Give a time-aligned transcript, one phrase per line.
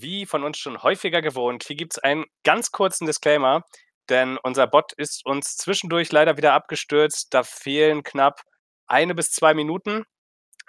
[0.00, 3.62] wie von uns schon häufiger gewohnt, hier gibt es einen ganz kurzen Disclaimer,
[4.08, 7.34] denn unser Bot ist uns zwischendurch leider wieder abgestürzt.
[7.34, 8.42] Da fehlen knapp
[8.86, 10.04] eine bis zwei Minuten.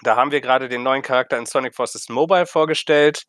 [0.02, 3.24] Da haben wir gerade den neuen Charakter in Sonic Forces Mobile vorgestellt.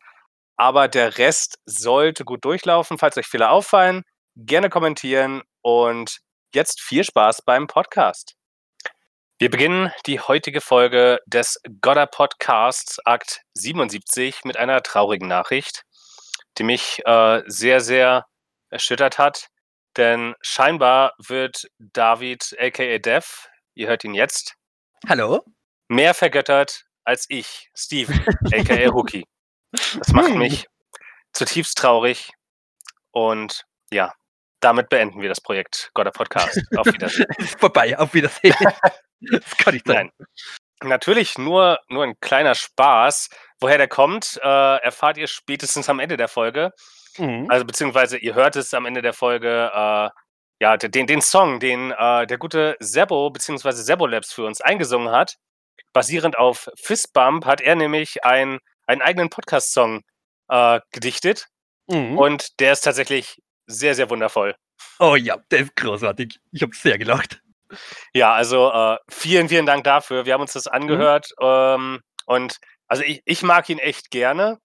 [0.57, 2.97] Aber der Rest sollte gut durchlaufen.
[2.97, 4.03] Falls euch Fehler auffallen,
[4.35, 6.19] gerne kommentieren und
[6.53, 8.35] jetzt viel Spaß beim Podcast.
[9.41, 15.83] Wir beginnen die heutige Folge des Godder Podcasts Akt 77 mit einer traurigen Nachricht,
[16.57, 18.25] die mich äh, sehr, sehr
[18.69, 19.47] erschüttert hat.
[19.97, 24.55] Denn scheinbar wird David, aka Dev, ihr hört ihn jetzt,
[25.07, 25.43] Hallo?
[25.87, 29.25] mehr vergöttert als ich, Steven, aka Rookie.
[29.71, 30.67] Das macht mich
[31.33, 32.31] zutiefst traurig.
[33.11, 34.13] Und ja,
[34.59, 36.61] damit beenden wir das Projekt Godder Podcast.
[36.75, 37.27] Auf Wiedersehen.
[37.59, 38.55] Vorbei, auf Wiedersehen.
[39.21, 40.11] das kann ich sagen.
[40.17, 40.27] Nein.
[40.83, 43.29] Natürlich nur, nur ein kleiner Spaß.
[43.59, 44.47] Woher der kommt, äh,
[44.81, 46.71] erfahrt ihr spätestens am Ende der Folge.
[47.17, 47.47] Mhm.
[47.49, 50.09] Also beziehungsweise ihr hört es am Ende der Folge, äh,
[50.61, 54.61] ja, de- den, den Song, den äh, der gute Sebo beziehungsweise Sebo Labs für uns
[54.61, 55.35] eingesungen hat.
[55.91, 60.01] Basierend auf Fistbump hat er nämlich ein, einen eigenen Podcast-Song
[60.49, 61.47] äh, gedichtet.
[61.87, 62.17] Mhm.
[62.17, 64.55] Und der ist tatsächlich sehr, sehr wundervoll.
[64.99, 66.39] oh ja, der ist großartig.
[66.51, 67.41] Ich habe sehr gelacht.
[68.13, 70.25] Ja, also äh, vielen, vielen Dank dafür.
[70.25, 70.71] Wir haben uns das Mhm.
[70.73, 71.31] angehört.
[71.41, 74.57] Ähm, und also ich, ich mag ihn echt gerne.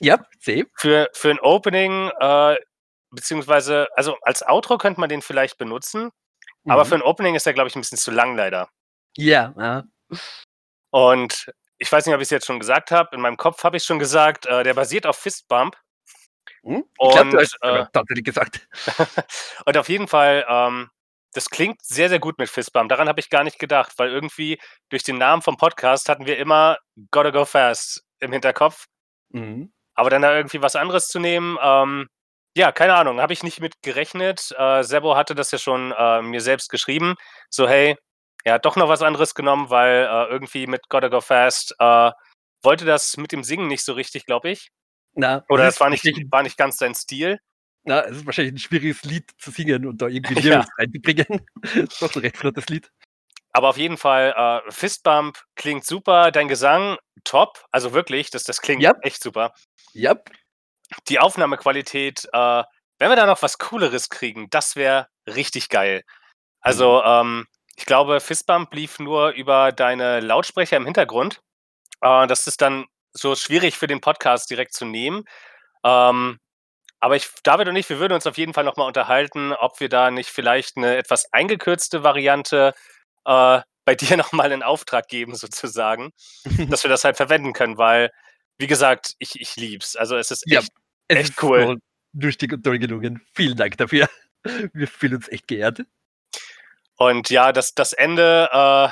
[0.00, 0.64] Ja, seh.
[0.76, 2.56] Für, für ein Opening, äh,
[3.10, 6.10] beziehungsweise, also als Outro könnte man den vielleicht benutzen,
[6.66, 6.88] aber Mhm.
[6.88, 8.68] für ein Opening ist er, glaube ich, ein bisschen zu lang leider.
[9.16, 9.84] Ja, ja.
[10.90, 13.14] Und ich weiß nicht, ob ich es jetzt schon gesagt habe.
[13.16, 15.76] In meinem Kopf habe ich schon gesagt, äh, der basiert auf Fistbump.
[16.62, 16.84] Hm?
[16.86, 18.68] Ich glaube, du Und, hast äh, tatsächlich gesagt.
[19.66, 20.90] und auf jeden Fall, ähm,
[21.32, 22.88] das klingt sehr, sehr gut mit Fistbump.
[22.88, 26.38] Daran habe ich gar nicht gedacht, weil irgendwie durch den Namen vom Podcast hatten wir
[26.38, 26.78] immer
[27.10, 28.86] Gotta Go Fast im Hinterkopf.
[29.30, 29.72] Mhm.
[29.94, 32.08] Aber dann da irgendwie was anderes zu nehmen, ähm,
[32.54, 34.54] ja, keine Ahnung, habe ich nicht mit gerechnet.
[34.58, 37.14] Äh, Sebo hatte das ja schon äh, mir selbst geschrieben.
[37.48, 37.96] So, hey,
[38.44, 42.10] er hat doch noch was anderes genommen, weil äh, irgendwie mit Gotta Go Fast äh,
[42.62, 44.70] wollte das mit dem Singen nicht so richtig, glaube ich.
[45.14, 47.38] Na, Oder es das war nicht, war nicht ganz sein Stil.
[47.84, 50.56] Na, es ist wahrscheinlich ein schwieriges Lied zu singen und da irgendwie Ja.
[50.56, 51.46] Lyrics reinzubringen.
[51.62, 52.90] Das ist doch ein recht flottes Lied.
[53.52, 54.34] Aber auf jeden Fall,
[54.66, 58.94] äh, Fistbump klingt super, dein Gesang top, also wirklich, das, das klingt Ja.
[59.02, 59.52] echt super.
[59.92, 60.16] Ja,
[61.08, 62.64] die Aufnahmequalität, äh,
[62.98, 66.02] wenn wir da noch was Cooleres kriegen, das wäre richtig geil.
[66.60, 71.40] Also, ähm, ich glaube, Fistbump lief nur über deine Lautsprecher im Hintergrund.
[72.02, 75.24] Äh, das ist dann so schwierig für den Podcast direkt zu nehmen.
[75.84, 76.38] Ähm,
[77.02, 79.88] aber ich, David und ich, wir würden uns auf jeden Fall nochmal unterhalten, ob wir
[79.88, 82.74] da nicht vielleicht eine etwas eingekürzte Variante
[83.26, 86.12] äh, bei dir nochmal in Auftrag geben, sozusagen,
[86.70, 88.12] dass wir das halt verwenden können, weil,
[88.58, 89.96] wie gesagt, ich, ich lieb's.
[89.96, 90.60] Also es ist Ja.
[90.60, 90.70] echt
[91.08, 91.78] es Echt ist cool.
[92.12, 93.20] lustig und toll gelungen.
[93.34, 94.08] Vielen Dank dafür.
[94.72, 95.82] Wir fühlen uns echt geehrt.
[96.96, 98.88] Und ja, das, das Ende, äh,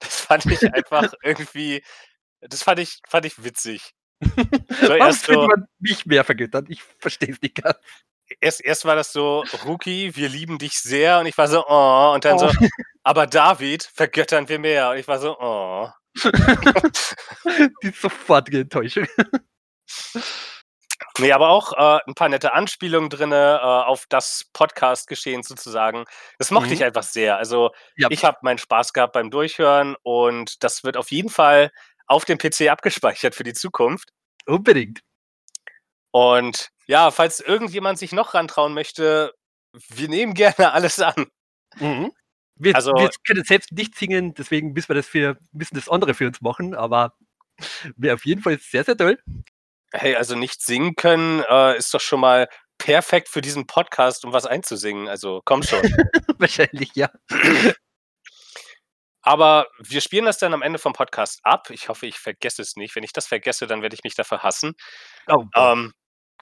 [0.00, 1.84] das fand ich einfach irgendwie,
[2.40, 3.92] das fand ich, fand ich witzig.
[4.20, 6.66] So Warum erst, könnte so, man mich mehr vergöttern?
[6.68, 7.76] Ich verstehe es nicht ganz.
[8.40, 11.18] erst, erst war das so, Rookie, wir lieben dich sehr.
[11.20, 12.12] Und ich war so, oh.
[12.14, 12.48] Und dann Oh.
[12.48, 12.50] so,
[13.02, 14.90] aber David, vergöttern wir mehr.
[14.90, 15.88] Und ich war so, oh.
[17.82, 19.06] Die sofortige Enttäuschung.
[21.18, 26.04] Nee, aber auch äh, ein paar nette Anspielungen drin äh, auf das Podcast-Geschehen sozusagen.
[26.38, 26.74] Das mochte Mhm.
[26.74, 27.36] ich einfach sehr.
[27.38, 28.08] Also Ja.
[28.10, 31.70] ich habe meinen Spaß gehabt beim Durchhören und das wird auf jeden Fall
[32.06, 34.10] auf dem PC abgespeichert für die Zukunft.
[34.46, 35.00] Unbedingt.
[36.10, 39.34] Und ja, falls irgendjemand sich noch rantrauen möchte,
[39.88, 41.26] wir nehmen gerne alles an.
[41.76, 42.12] Mhm.
[42.58, 46.14] Wir, Also- wir können selbst nicht singen, deswegen müssen wir das für, müssen das andere
[46.14, 47.14] für uns machen, aber
[47.96, 49.18] wäre auf jeden Fall sehr, sehr toll.
[49.92, 54.32] Hey, also nicht singen können äh, ist doch schon mal perfekt für diesen Podcast, um
[54.32, 55.08] was einzusingen.
[55.08, 55.80] Also komm schon.
[56.38, 57.10] Wahrscheinlich, ja.
[59.26, 61.68] Aber wir spielen das dann am Ende vom Podcast ab.
[61.70, 62.94] Ich hoffe, ich vergesse es nicht.
[62.96, 64.74] Wenn ich das vergesse, dann werde ich mich dafür hassen.
[65.28, 65.92] Oh, Ähm,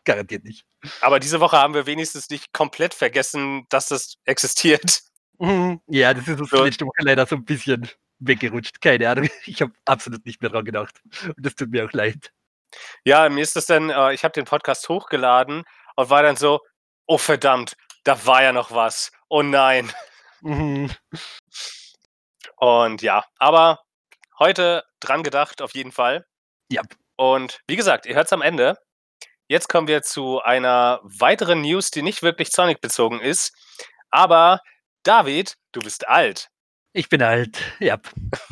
[0.04, 0.64] garantiert nicht.
[1.00, 5.00] aber diese Woche haben wir wenigstens nicht komplett vergessen, dass das existiert.
[5.38, 5.80] Mhm.
[5.88, 6.62] Ja, das ist uns So.
[6.62, 7.88] letzte Woche leider so ein bisschen
[8.18, 8.80] weggerutscht.
[8.82, 9.28] Keine Ahnung.
[9.46, 11.00] Ich habe absolut nicht mehr dran gedacht.
[11.26, 12.30] Und das tut mir auch leid.
[13.04, 15.64] Ja, mir ist das dann, äh, ich habe den Podcast hochgeladen
[15.96, 16.60] und war dann so,
[17.06, 19.10] oh verdammt, da war ja noch was.
[19.28, 19.90] Oh nein.
[20.42, 20.90] Mhm.
[22.56, 23.80] Und ja, aber
[24.38, 26.24] heute dran gedacht, auf jeden Fall.
[26.70, 26.82] Ja.
[27.16, 28.76] Und wie gesagt, ihr hört es am Ende.
[29.48, 33.52] Jetzt kommen wir zu einer weiteren News, die nicht wirklich Sonic bezogen ist.
[34.10, 34.60] Aber
[35.02, 36.48] David, du bist alt.
[36.92, 37.58] Ich bin alt.
[37.78, 37.98] Ja.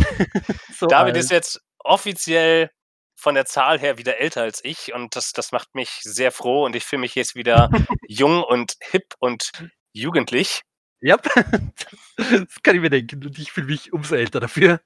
[0.76, 1.25] so David alt.
[1.25, 2.70] ist jetzt offiziell
[3.16, 6.64] von der Zahl her wieder älter als ich und das, das macht mich sehr froh
[6.64, 7.70] und ich fühle mich jetzt wieder
[8.08, 9.52] jung und hip und
[9.93, 10.62] jugendlich.
[11.02, 11.16] Ja,
[12.16, 14.81] das kann ich mir denken und ich fühle mich umso älter dafür.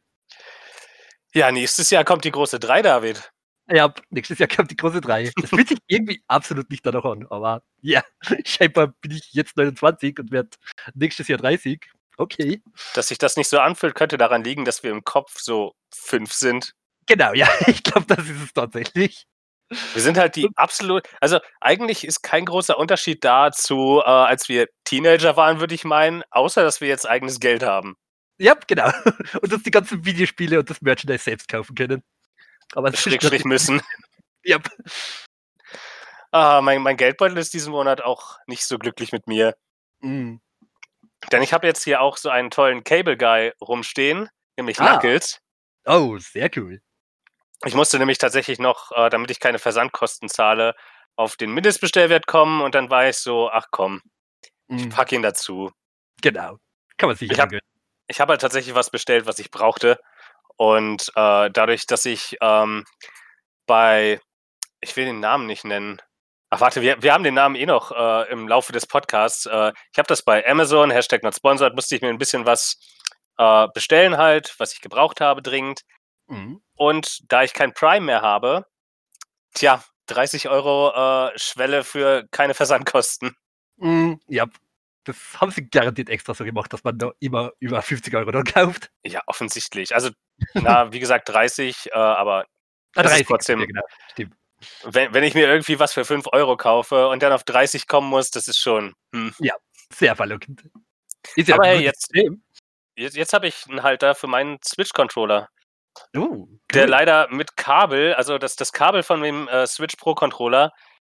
[1.34, 3.30] Ja, nächstes Jahr kommt die große 3, David.
[3.68, 5.32] Ja, nächstes Jahr kommt die große 3.
[5.38, 8.02] Das fühlt sich irgendwie absolut nicht danach an, aber ja,
[8.46, 10.50] scheinbar bin ich jetzt 29 und werde
[10.94, 11.84] nächstes Jahr 30.
[12.16, 12.62] Okay.
[12.94, 16.32] Dass sich das nicht so anfühlt, könnte daran liegen, dass wir im Kopf so fünf
[16.32, 16.72] sind.
[17.06, 19.26] Genau, ja, ich glaube, das ist es tatsächlich.
[19.94, 24.68] Wir sind halt die absolut, also eigentlich ist kein großer Unterschied dazu, äh, als wir
[24.84, 27.96] Teenager waren, würde ich meinen, außer dass wir jetzt eigenes Geld haben.
[28.38, 28.90] Ja, genau.
[29.42, 32.02] Und uns die ganzen Videospiele und das Merchandise selbst kaufen können.
[32.74, 33.80] Aber Schrägstrich müssen.
[34.48, 34.58] Ja.
[36.32, 39.56] Ah, mein, mein Geldbeutel ist diesen Monat auch nicht so glücklich mit mir.
[40.00, 40.36] Mm.
[41.32, 44.92] Denn ich habe jetzt hier auch so einen tollen Cable Guy rumstehen, nämlich Ah.
[44.98, 45.40] Knuckles.
[45.86, 46.80] Oh, sehr cool.
[47.64, 50.75] Ich musste nämlich tatsächlich noch, äh, damit ich keine Versandkosten zahle,
[51.17, 54.03] auf den Mindestbestellwert kommen und dann war ich so, ach komm,
[54.69, 54.88] ich Mm.
[54.91, 55.73] pack ihn dazu.
[56.23, 56.58] Genau.
[56.99, 59.99] Kann man sich Ich hab- habe halt tatsächlich was bestellt, was ich brauchte.
[60.56, 62.85] Und äh, dadurch, dass ich ähm,
[63.67, 64.20] bei,
[64.81, 66.00] ich will den Namen nicht nennen.
[66.50, 69.47] Ach warte, wir, wir haben den Namen eh noch äh, im Laufe des Podcasts.
[69.47, 72.76] Äh, ich habe das bei Amazon, Hashtag not sponsored, musste ich mir ein bisschen was
[73.38, 75.82] äh, bestellen halt, was ich gebraucht habe dringend.
[76.28, 76.56] Mm.
[76.76, 78.67] Und da ich kein Prime mehr habe,
[79.55, 80.93] tja, 30 Euro
[81.31, 83.34] äh, Schwelle für keine Versandkosten.
[83.76, 84.46] Mm, ja,
[85.05, 88.44] das haben sie garantiert extra so gemacht, dass man da immer über 50 Euro dann
[88.44, 88.90] kauft.
[89.05, 89.94] Ja, offensichtlich.
[89.94, 90.11] Also,
[90.55, 92.46] na, wie gesagt, 30, äh, aber
[92.99, 93.82] Ah, Das ist 30, trotzdem- ja, genau.
[94.12, 94.34] Stimmt.
[94.84, 98.08] wenn, wenn ich mir irgendwie was für 5 Euro kaufe und dann auf 30 kommen
[98.08, 98.94] muss, das ist schon.
[99.14, 99.34] Hm.
[99.93, 100.64] Sehr verlockend.
[101.37, 102.11] Ist ja Aber hey, jetzt-.
[102.96, 105.49] Jetzt, jetzt habe ich einen Halter für meinen Switch-Controller,
[106.12, 106.90] Der cool.
[106.90, 110.72] leider mit Kabel, also das, das Kabel von dem äh, Switch Pro-Controller,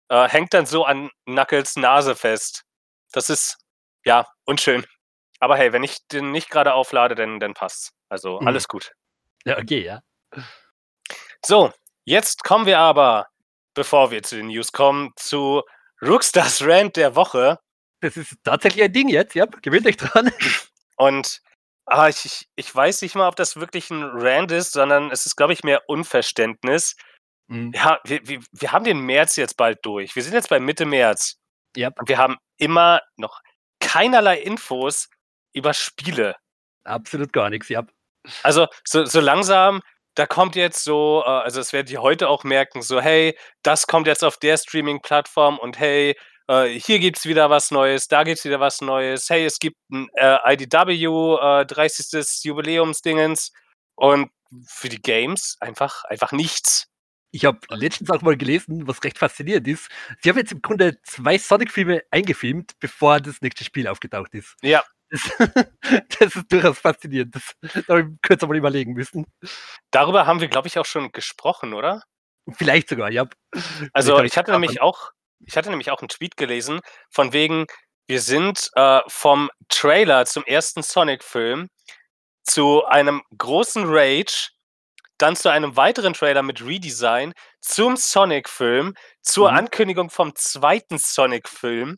[0.09, 2.63] äh, hängt dann so an Knuckles Nase fest.
[3.11, 3.57] Das ist,
[4.05, 4.85] ja, unschön.
[5.39, 7.91] Aber hey, wenn ich den nicht gerade auflade, dann, dann passt's.
[8.09, 8.47] Also Mhm.
[8.47, 8.91] alles gut.
[9.45, 10.01] Ja, okay, ja.
[11.45, 11.71] So,
[12.05, 13.27] jetzt kommen wir aber,
[13.73, 15.63] bevor wir zu den News kommen, zu
[16.01, 17.59] Rookstars Rant der Woche.
[18.01, 19.45] Das ist tatsächlich ein Ding jetzt, ja.
[19.45, 20.31] Gewöhnt euch dran.
[20.97, 21.41] Und
[21.87, 25.25] ah, ich, ich, ich weiß nicht mal, ob das wirklich ein Rant ist, sondern es
[25.25, 26.95] ist, glaube ich, mehr Unverständnis.
[27.47, 30.15] Mm, Ja, wir, wir, wir haben den März jetzt bald durch.
[30.15, 31.37] Wir sind jetzt bei Mitte März.
[31.75, 33.41] Ja, Und wir haben immer noch
[33.79, 35.09] keinerlei Infos
[35.53, 36.35] über Spiele.
[36.85, 37.85] absolut gar nichts, ja.
[38.43, 39.81] Also so, so langsam,
[40.15, 43.87] da kommt jetzt so, äh, also das werdet ihr heute auch merken, so hey, das
[43.87, 48.45] kommt jetzt auf der Streaming-Plattform und hey, äh, hier gibt's wieder was Neues, da gibt's
[48.45, 52.43] wieder was Neues, hey, es gibt ein äh, IDW, äh, 30.
[52.43, 53.51] Jubiläumsdingens
[53.95, 54.29] und
[54.65, 56.87] für die Games einfach, einfach nichts.
[57.31, 59.89] Ich habe letztens auch mal gelesen, was recht faszinierend ist.
[60.21, 64.55] Sie haben jetzt im Grunde zwei Sonic-Filme eingefilmt, bevor das nächste Spiel aufgetaucht ist.
[64.61, 64.83] Ja.
[65.09, 65.21] Das,
[66.19, 67.35] das ist durchaus faszinierend.
[67.35, 67.53] Das,
[67.85, 69.25] da habe ich kurz einmal überlegen müssen.
[69.91, 72.03] Darüber haben wir, glaube ich, auch schon gesprochen, oder?
[72.53, 73.27] Vielleicht sogar, ja.
[73.91, 75.11] Also ich hatte nämlich auch,
[75.45, 76.79] ich hatte nämlich auch einen Tweet gelesen,
[77.11, 77.65] von wegen,
[78.07, 81.67] wir sind äh, vom Trailer zum ersten Sonic-Film
[82.43, 84.49] zu einem großen Rage,
[85.17, 89.57] dann zu einem weiteren Trailer mit Redesign, zum Sonic-Film, zur Mhm.
[89.57, 91.97] Ankündigung vom zweiten Sonic-Film,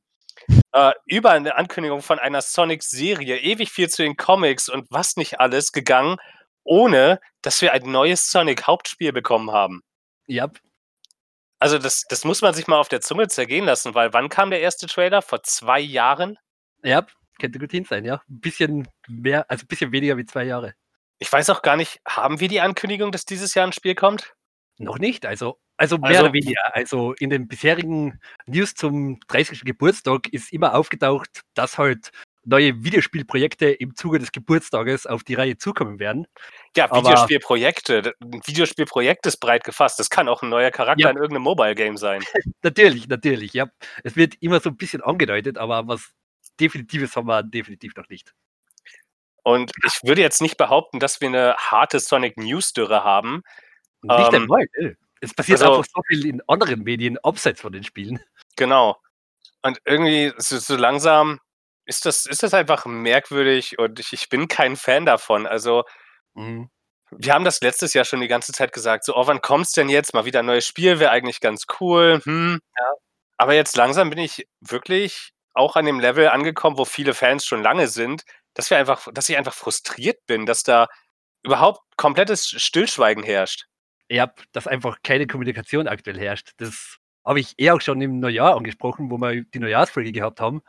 [0.74, 5.40] äh, über eine Ankündigung von einer Sonic-Serie, ewig viel zu den Comics und was nicht
[5.40, 6.18] alles gegangen,
[6.64, 9.82] ohne dass wir ein neues Sonic-Hauptspiel bekommen haben.
[10.28, 10.50] Ja,
[11.60, 14.50] Also das, das muss man sich mal auf der Zunge zergehen lassen, weil wann kam
[14.50, 15.22] der erste Trailer?
[15.22, 16.38] Vor zwei Jahren?
[16.84, 17.06] ja,
[17.40, 18.22] könnte gut hin sein, ja.
[18.30, 20.74] Ein bisschen mehr, also ein bisschen weniger wie zwei Jahre.
[21.20, 24.34] Ich weiß auch gar nicht, haben wir die Ankündigung, dass dieses Jahr ein Spiel kommt?
[24.78, 26.76] Noch nicht, also, also mehr Also- oder weniger.
[26.76, 29.66] Also in den bisherigen News zum 30.
[29.66, 32.12] Geburtstag ist immer aufgetaucht, dass halt
[32.46, 36.26] neue Videospielprojekte im Zuge des Geburtstages auf die Reihe zukommen werden.
[36.76, 38.14] Ja, Videospielprojekte.
[38.22, 40.00] Ein Videospielprojekt ist breit gefasst.
[40.00, 41.10] Das kann auch ein neuer Charakter Ja.
[41.10, 42.24] in irgendeinem Mobile-Game sein.
[42.64, 43.68] Natürlich, natürlich, ja.
[44.04, 46.12] Es wird immer so ein bisschen angedeutet, aber was
[46.60, 48.34] Definitives haben wir definitiv noch nicht.
[49.44, 53.44] Und ich würde jetzt nicht behaupten, dass wir eine harte Sonic News-Dürre haben.
[54.02, 54.66] Nicht Ähm, einmal.
[54.78, 54.96] ne.
[55.22, 58.20] Es passiert also- einfach so viel in anderen Medien abseits von den Spielen.
[58.56, 58.98] Genau.
[59.62, 61.40] Und irgendwie so, so langsam
[61.90, 65.48] ist das, ist das einfach merkwürdig und ich, ich bin kein Fan davon.
[65.48, 65.84] Also
[66.36, 66.70] Mhm.
[67.12, 69.90] wir haben das letztes Jahr schon die ganze Zeit gesagt, so, oh, wann kommt's denn
[69.90, 70.14] jetzt?
[70.14, 72.22] Mal wieder ein neues Spiel, wäre eigentlich ganz cool.
[72.24, 72.60] Hm.
[73.38, 77.64] Aber jetzt langsam bin ich wirklich auch an dem Level angekommen, wo viele Fans schon
[77.64, 80.88] lange sind, dass wir einfach, dass ich einfach frustriert bin, dass da
[81.44, 83.66] überhaupt komplettes Stillschweigen herrscht.
[84.10, 86.52] Ja, dass einfach keine Kommunikation aktuell herrscht.
[86.58, 90.62] Das habe ich eher auch schon im Neujahr angesprochen, wo wir die Neujahrsfolge gehabt haben,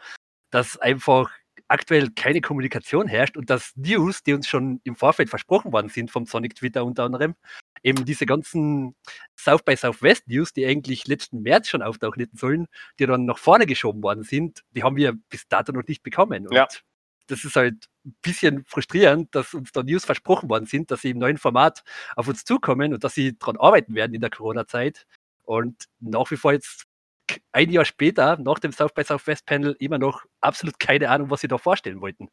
[0.50, 1.30] dass einfach
[1.68, 6.10] aktuell keine Kommunikation herrscht und dass News, die uns schon im Vorfeld versprochen worden sind
[6.10, 7.34] vom Sonic Twitter unter anderem,
[7.82, 8.96] eben diese ganzen
[9.38, 12.66] South by Southwest News, die eigentlich letzten März schon auftauchen hätten sollen,
[12.98, 16.46] die dann nach vorne geschoben worden sind, die haben wir bis dato noch nicht bekommen.
[16.48, 16.66] Und Ja.
[17.28, 21.10] das ist halt ein bisschen frustrierend, dass uns da News versprochen worden sind, dass sie
[21.10, 21.84] im neuen Format
[22.16, 25.06] auf uns zukommen und dass sie daran arbeiten werden in der Corona-Zeit.
[25.44, 26.84] Und nach wie vor jetzt
[27.52, 31.40] ein Jahr später, nach dem South by Southwest Panel, immer noch absolut keine Ahnung, was
[31.40, 32.28] sie da vorstellen wollten.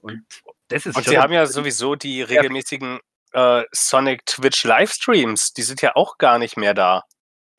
[0.00, 0.24] Und
[0.68, 3.00] das ist Und sie haben ja sowieso die regelmäßigen
[3.32, 7.02] äh, Sonic Twitch Livestreams, die sind ja auch gar nicht mehr da.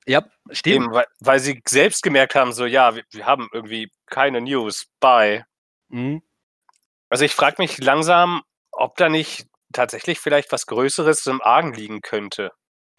[0.06, 0.76] Ja, stimmt.
[0.76, 4.88] Eben, weil, weil sie selbst gemerkt haben, so ja, wir, wir haben irgendwie keine News.
[5.00, 5.46] Bye.
[5.90, 6.22] Mhm.
[7.10, 12.02] Also ich frage mich langsam, ob da nicht tatsächlich vielleicht was Größeres im Argen liegen
[12.02, 12.52] könnte.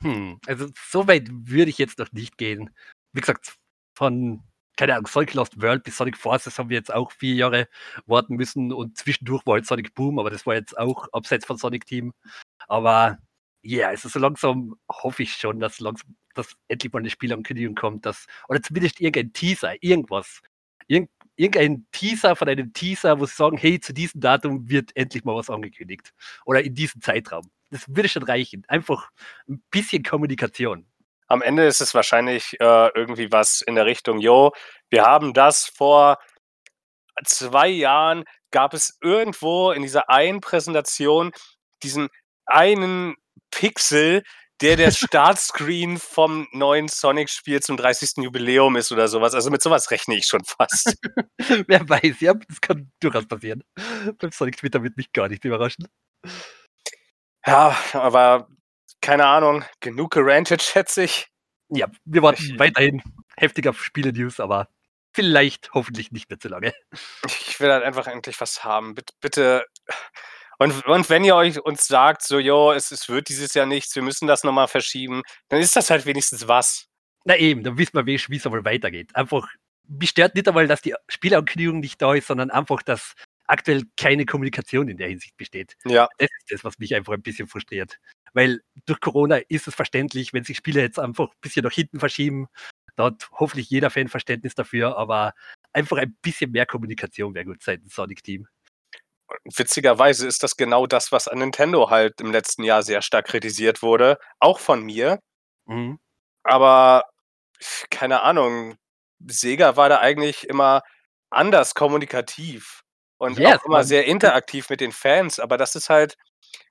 [0.03, 2.75] Hm, also so weit würde ich jetzt noch nicht gehen.
[3.13, 3.55] Wie gesagt,
[4.01, 4.43] von,
[4.79, 7.69] keine Ahnung, Sonic Lost World bis Sonic Forces haben wir jetzt auch vier Jahre
[8.07, 11.59] warten müssen und zwischendurch war halt Sonic Boom, aber das war jetzt auch abseits von
[11.59, 12.15] Sonic Team.
[12.67, 13.19] Aber
[13.63, 18.07] ja, also so langsam hoffe ich schon, dass langsam, dass endlich mal eine Spielankündigung kommt,
[18.07, 20.41] dass, oder zumindest irgendein Teaser, irgendwas.
[20.87, 25.25] Irgend, irgendein Teaser von einem Teaser, wo sie sagen, hey, zu diesem Datum wird endlich
[25.25, 26.15] mal was angekündigt.
[26.47, 27.51] Oder in diesem Zeitraum.
[27.71, 28.65] Das würde schon reichen.
[28.69, 29.11] Einfach
[29.47, 30.87] ein bisschen Kommunikation.
[31.31, 34.51] Am Ende ist es wahrscheinlich äh, irgendwie was in der Richtung, jo,
[34.91, 36.19] wir haben das vor
[37.25, 41.31] zwei Jahren, gab es irgendwo in dieser einen Präsentation
[41.85, 42.09] diesen
[42.47, 43.15] einen
[43.53, 44.25] Pixel,
[44.61, 48.25] der der Startscreen vom neuen Sonic-Spiel zum 30.
[48.25, 49.33] Jubiläum ist oder sowas.
[49.35, 50.97] Also mit sowas rechne ich schon fast.
[51.69, 53.63] Wer weiß, ja, das kann durchaus passieren.
[54.19, 55.87] Beim Sonic Twitter wird mich gar nicht überraschen.
[57.47, 58.49] ja, aber
[59.01, 61.29] keine Ahnung, genug gerantet, schätze ich.
[61.69, 63.03] Ja, wir warten Ich- weiterhin
[63.37, 64.69] heftig auf Spiele-News, aber
[65.15, 66.73] vielleicht hoffentlich nicht mehr zu lange.
[67.27, 68.95] Ich will halt einfach endlich was haben.
[68.95, 69.67] Bitte, bitte.
[70.59, 73.95] Und, und wenn ihr euch uns sagt, so, jo, es, es wird dieses Jahr nichts,
[73.97, 76.87] wir müssen das nochmal verschieben, dann ist das halt wenigstens was.
[77.25, 79.15] Na eben, dann wissen wir, wie es einmal weitergeht.
[79.17, 79.49] Einfach,
[79.89, 83.15] mich stört nicht einmal, dass die Spielankündigung nicht da ist, sondern einfach, dass
[83.51, 85.77] aktuell keine Kommunikation in der Hinsicht besteht.
[85.85, 86.09] Ja.
[86.19, 87.99] Das ist das, was mich einfach ein bisschen frustriert.
[88.33, 91.99] Weil durch Corona ist es verständlich, wenn sich Spiele jetzt einfach ein bisschen nach hinten
[91.99, 92.47] verschieben.
[92.97, 95.35] Da hat hoffentlich jeder Fan Verständnis dafür, aber
[95.73, 98.47] einfach ein bisschen mehr Kommunikation wäre gut seitens Sonic Team.
[99.45, 103.83] Witzigerweise ist das genau das, was an Nintendo halt im letzten Jahr sehr stark kritisiert
[103.83, 104.19] wurde.
[104.39, 105.21] Auch von mir.
[105.67, 105.99] Mhm.
[106.45, 107.05] Aber
[107.91, 108.77] keine Ahnung,
[109.27, 110.83] Sega war da eigentlich immer
[111.31, 112.80] anders kommunikativ
[113.21, 115.41] und Ja, auch immer man- sehr interaktiv mit den Fans.
[115.41, 116.17] Aber das ist halt,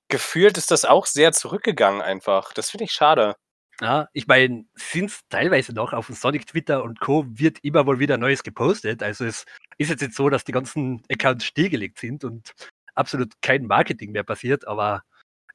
[0.10, 2.54] gefühlt ist das auch sehr zurückgegangen einfach.
[2.54, 3.36] Das finde ich schade.
[3.82, 7.26] Ja, ich meine, sind teilweise noch auf dem Sonic Twitter und Co.
[7.30, 9.04] wird immer wohl wieder Neues gepostet.
[9.04, 9.46] Also es
[9.78, 12.52] ist jetzt nicht so, dass die ganzen Accounts stillgelegt sind und
[12.96, 15.04] absolut kein Marketing mehr passiert, aber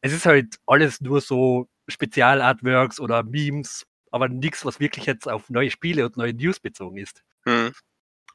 [0.03, 5.51] es ist halt alles nur so Spezialartworks oder Memes, aber nichts, was wirklich jetzt auf
[5.51, 7.23] neue Spiele und neue News bezogen ist.
[7.47, 7.73] Hm.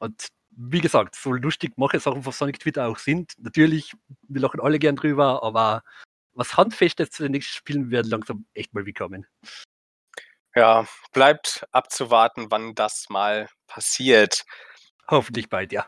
[0.00, 3.32] Und wie gesagt, so lustig mache Sachen von Sonic Twitter auch sind.
[3.38, 3.92] Natürlich,
[4.28, 5.82] wir lachen alle gern drüber, aber
[6.32, 9.26] was Handfestes zu den nächsten Spielen wird langsam echt mal wie kommen.
[10.54, 14.44] Ja, bleibt abzuwarten, wann das mal passiert.
[15.08, 15.86] Hoffentlich bald, ja.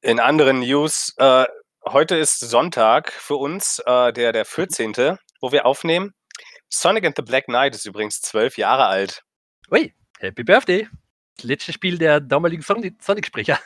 [0.00, 1.46] In anderen News, äh,
[1.84, 6.14] heute ist Sonntag für uns, äh, der, der 14., wo wir aufnehmen.
[6.68, 9.24] Sonic and the Black Knight ist übrigens zwölf Jahre alt.
[9.70, 10.88] Ui, Happy Birthday.
[11.42, 13.58] Letzte Spiel der damaligen Sonic- Sonic-Sprecher.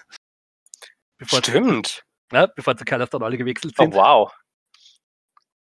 [1.25, 2.05] Stimmt.
[2.33, 3.95] ja, bevor zu Colors dann alle gewechselt Oh, sind.
[3.95, 4.33] wow.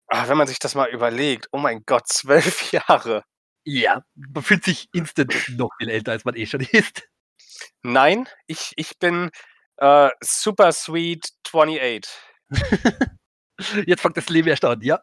[0.09, 3.25] Ah, wenn man sich das mal überlegt, oh mein Gott, zwölf Jahre.
[3.65, 7.03] Ja, man fühlt sich instant noch viel älter, als man eh schon ist.
[7.83, 9.31] Nein, ich, ich bin
[9.79, 12.03] äh, Super Sweet 28.
[13.87, 15.01] Jetzt fängt das Leben erst an, ja.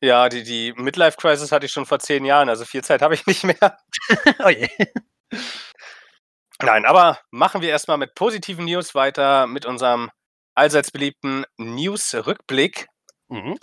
[0.00, 3.14] Ja, die, die Midlife Crisis hatte ich schon vor zehn Jahren, also viel Zeit habe
[3.14, 3.78] ich nicht mehr.
[4.44, 4.68] oh je.
[6.62, 10.10] Nein, aber machen wir erstmal mit positiven News weiter, mit unserem
[10.54, 12.86] allseits beliebten News-Rückblick.
[13.28, 13.58] Mhm.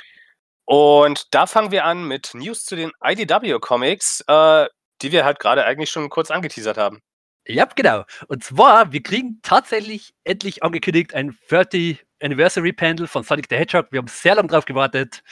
[0.66, 4.68] Und da fangen wir an mit News zu den IDW-Comics, äh,
[5.02, 7.02] die wir halt gerade eigentlich schon kurz angeteasert haben.
[7.48, 8.04] Ja, genau.
[8.28, 13.88] Und zwar, wir kriegen tatsächlich endlich angekündigt ein 30 Anniversary Panel von Sonic the Hedgehog.
[13.92, 15.24] Wir haben sehr lange drauf gewartet.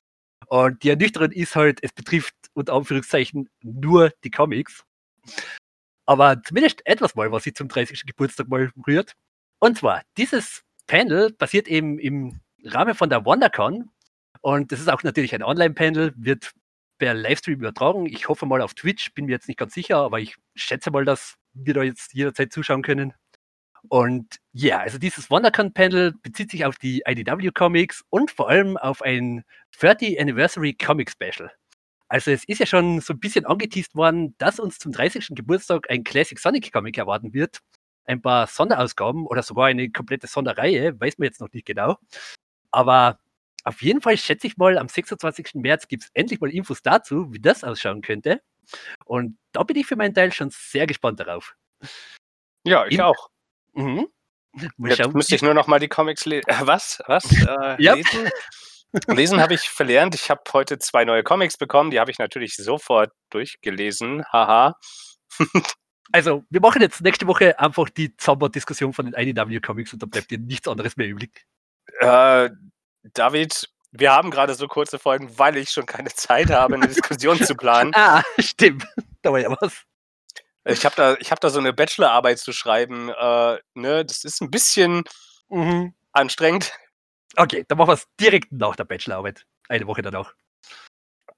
[0.48, 4.86] Und die Ernüchterung ist halt, es betrifft unter Anführungszeichen nur die Comics.
[6.06, 8.06] Aber zumindest etwas mal, was sich zum 30.
[8.06, 9.14] Geburtstag mal rührt.
[9.60, 13.90] Und zwar, dieses Panel passiert eben im Rahmen von der WonderCon.
[14.42, 16.52] Und das ist auch natürlich ein Online-Panel, wird
[16.98, 18.06] per Livestream übertragen.
[18.06, 21.06] Ich hoffe mal auf Twitch, bin mir jetzt nicht ganz sicher, aber ich schätze mal,
[21.06, 23.14] dass wir da jetzt jederzeit zuschauen können.
[23.90, 29.02] Und ja, also dieses WonderCon-Panel bezieht sich auf die IDW Comics und vor allem auf
[29.02, 29.44] ein
[29.80, 31.52] 30 Anniversary Comic Special.
[32.16, 35.32] Also es ist ja schon so ein bisschen angeteased worden, dass uns zum 30.
[35.32, 37.60] Geburtstag ein Classic Sonic Comic erwarten wird.
[38.06, 41.98] Ein paar Sonderausgaben oder sogar eine komplette Sonderreihe, weiß man jetzt noch nicht genau.
[42.72, 43.20] Aber
[43.66, 45.56] auf jeden Fall schätze ich mal, am 26.
[45.56, 48.42] März gibt es endlich mal Infos dazu, wie das ausschauen könnte.
[49.04, 51.58] Und da bin ich für meinen Teil schon sehr gespannt darauf.
[52.64, 53.30] Ja, ich In auch.
[53.74, 54.08] Mhm.
[54.78, 56.46] Jetzt müsste ich nur noch mal die Comics lesen.
[56.62, 57.04] Was?
[57.08, 57.26] Was?
[57.46, 57.98] Äh, yep.
[57.98, 58.30] Lesen?
[59.08, 60.16] Lesen habe ich verlernt.
[60.16, 61.92] Ich habe heute zwei neue Comics bekommen.
[61.92, 64.24] Die habe ich natürlich sofort durchgelesen.
[64.32, 64.75] Haha.
[66.12, 70.32] also, wir machen jetzt nächste Woche einfach die Zauber-Diskussion von den IDW-Comics und da bleibt
[70.32, 71.46] dir nichts anderes mehr übrig.
[72.00, 72.50] Äh,
[73.14, 77.42] David, wir haben gerade so kurze Folgen, weil ich schon keine Zeit habe, eine Diskussion
[77.42, 77.92] zu planen.
[77.96, 78.86] Ah, stimmt.
[79.22, 79.84] Da war ja was.
[80.66, 83.10] Ich habe da, hab da so eine Bachelorarbeit zu schreiben.
[83.10, 84.06] Äh, ne?
[84.06, 85.04] Das ist ein bisschen
[85.50, 85.94] mhm.
[86.12, 86.72] anstrengend.
[87.38, 89.46] Okay, dann machen wir es direkt nach der Bachelorarbeit.
[89.68, 90.34] Eine Woche danach.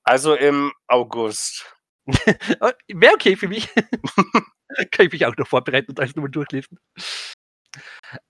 [0.03, 1.65] Also im August.
[2.07, 3.67] Wäre okay für mich.
[4.91, 6.79] Kann ich mich auch noch vorbereiten und alles nochmal durchlesen.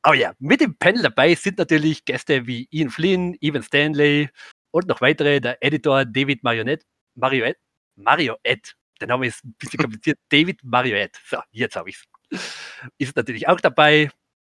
[0.02, 4.30] Aber ja, mit dem Panel dabei sind natürlich Gäste wie Ian Flynn, Evan Stanley
[4.72, 6.86] und noch weitere, der Editor David Marionette.
[7.16, 7.60] Marionette?
[7.96, 11.20] Marionette der Name ist ein bisschen kompliziert, David Marioette.
[11.26, 11.98] So, jetzt habe ich
[12.32, 12.88] es.
[12.98, 14.12] Ist natürlich auch dabei.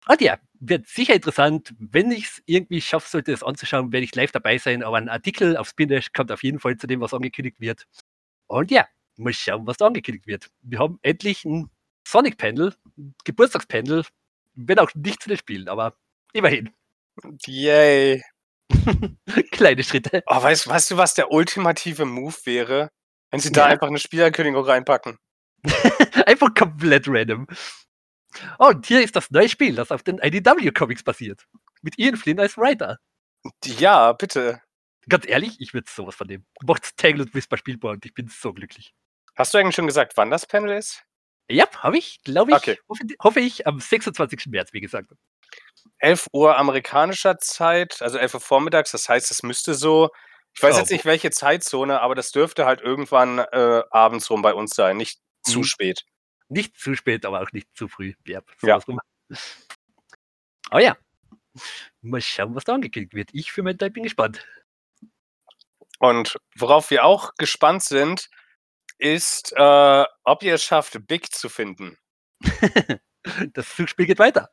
[0.08, 1.74] Und ja, wird sicher interessant.
[1.78, 4.82] Wenn ich es irgendwie schaffen sollte, das anzuschauen, werde ich live dabei sein.
[4.82, 7.86] Aber ein Artikel auf Spindash kommt auf jeden Fall zu dem, was angekündigt wird.
[8.46, 10.50] Und ja, mal schauen, was da angekündigt wird.
[10.62, 11.70] Wir haben endlich ein
[12.06, 12.74] Sonic-Panel,
[13.24, 14.04] Geburtstagspanel,
[14.54, 15.94] wenn auch nicht zu den Spielen, aber
[16.32, 16.70] immerhin.
[17.46, 18.22] Yay.
[19.52, 20.22] Kleine Schritte.
[20.26, 22.90] Oh, weißt, weißt du, was der ultimative Move wäre?
[23.30, 23.72] Wenn sie da ja.
[23.72, 25.18] einfach eine Spielankündigung reinpacken.
[26.26, 27.46] einfach komplett random.
[28.58, 31.46] Oh, und hier ist das neue Spiel, das auf den IDW-Comics basiert.
[31.82, 32.98] Mit Ian Flynn als Writer.
[33.64, 34.60] Ja, bitte.
[35.08, 36.44] Ganz ehrlich, ich würde sowas von dem.
[36.62, 38.92] Macht's Tangled Whisper spielbar und ich bin so glücklich.
[39.34, 41.02] Hast du eigentlich schon gesagt, wann das Panel ist?
[41.48, 42.56] Ja, habe ich, glaube ich.
[42.56, 42.78] Okay.
[42.88, 44.46] Hoffe, hoffe, ich am 26.
[44.46, 45.10] März, wie gesagt.
[45.98, 48.92] 11 Uhr amerikanischer Zeit, also 11 Uhr vormittags.
[48.92, 50.10] Das heißt, es müsste so
[50.54, 54.54] ich weiß jetzt nicht, welche Zeitzone, aber das dürfte halt irgendwann äh, abends rum bei
[54.54, 55.52] uns sein, nicht mhm.
[55.52, 56.02] zu spät.
[56.50, 58.14] Nicht zu spät, aber auch nicht zu früh.
[58.26, 58.42] Ja.
[58.62, 58.80] ja.
[60.70, 60.96] Aber ja,
[62.02, 63.30] mal schauen, was da angekündigt wird.
[63.32, 64.46] Ich für meinen Teil bin gespannt.
[65.98, 68.28] Und worauf wir auch gespannt sind,
[68.98, 71.98] ist, äh, ob ihr es schafft, Big zu finden.
[73.52, 74.50] das Zugspiel geht weiter.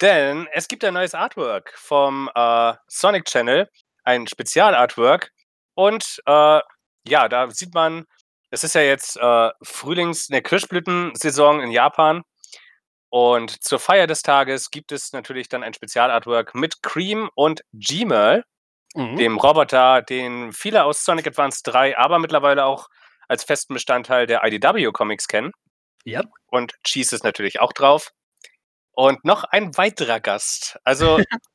[0.00, 3.68] Denn es gibt ein neues Artwork vom äh, Sonic Channel
[4.04, 5.32] ein Spezialartwork.
[5.74, 6.60] Und äh,
[7.06, 8.06] ja, da sieht man,
[8.54, 12.22] es ist ja jetzt äh, Frühlings-, ne, Kirschblütensaison in Japan.
[13.10, 18.44] Und zur Feier des Tages gibt es natürlich dann ein Spezialartwork mit Cream und Gmail,
[18.94, 19.16] mhm.
[19.16, 22.88] dem Roboter, den viele aus Sonic Advance 3, aber mittlerweile auch
[23.28, 25.52] als festen Bestandteil der IDW Comics kennen.
[26.04, 26.22] Ja.
[26.46, 28.12] Und Cheese ist natürlich auch drauf.
[28.92, 30.78] Und noch ein weiterer Gast.
[30.84, 31.18] Also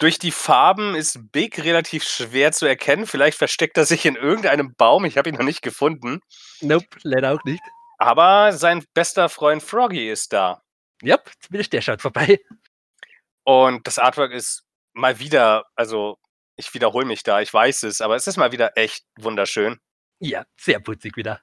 [0.00, 3.06] Durch die Farben ist Big relativ schwer zu erkennen.
[3.06, 5.04] Vielleicht versteckt er sich in irgendeinem Baum.
[5.04, 6.20] Ich habe ihn noch nicht gefunden.
[6.60, 7.62] Nope, leider auch nicht.
[7.98, 10.62] Aber sein bester Freund Froggy ist da.
[11.02, 12.40] Ja, yep, zumindest der schaut vorbei.
[13.44, 16.18] Und das Artwork ist mal wieder, also
[16.56, 19.80] ich wiederhole mich da, ich weiß es, aber es ist mal wieder echt wunderschön.
[20.20, 21.40] Ja, sehr putzig wieder.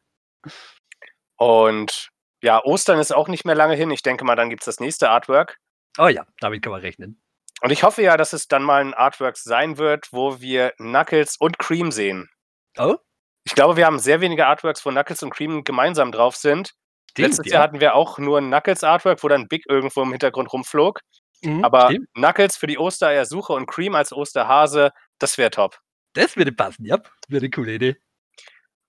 [1.35, 2.09] Und
[2.41, 3.91] ja, Ostern ist auch nicht mehr lange hin.
[3.91, 5.57] Ich denke mal, dann gibt es das nächste Artwork.
[5.97, 7.21] Oh ja, damit kann man rechnen.
[7.61, 11.35] Und ich hoffe ja, dass es dann mal ein Artwork sein wird, wo wir Knuckles
[11.37, 12.29] und Cream sehen.
[12.77, 12.95] Oh?
[13.43, 16.73] Ich glaube, wir haben sehr wenige Artworks, wo Knuckles und Cream gemeinsam drauf sind.
[17.11, 17.53] Stimmt, Letztes ja.
[17.53, 20.99] Jahr hatten wir auch nur ein Knuckles-Artwork, wo dann Big irgendwo im Hintergrund rumflog.
[21.41, 22.07] Mhm, Aber stimmt.
[22.13, 25.79] Knuckles für die Ostereiersuche und Cream als Osterhase, das wäre top.
[26.13, 26.97] Das würde passen, ja.
[27.27, 27.97] Wäre eine coole Idee.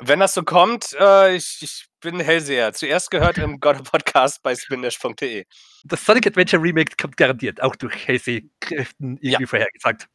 [0.01, 2.73] Wenn das so kommt, äh, ich, ich bin Hellseher.
[2.73, 5.45] Zuerst gehört im God Podcast bei spindash.de.
[5.85, 9.47] Das Sonic Adventure Remake kommt garantiert, auch durch Hellseh-Kräften irgendwie ja.
[9.47, 10.09] vorhergesagt.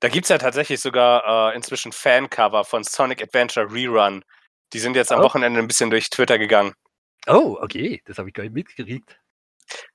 [0.00, 4.24] Da gibt es ja tatsächlich sogar äh, inzwischen Fancover von Sonic Adventure Rerun.
[4.72, 5.22] Die sind jetzt am oh.
[5.22, 6.74] Wochenende ein bisschen durch Twitter gegangen.
[7.28, 8.02] Oh, okay.
[8.06, 9.18] Das habe ich gar nicht mitgekriegt.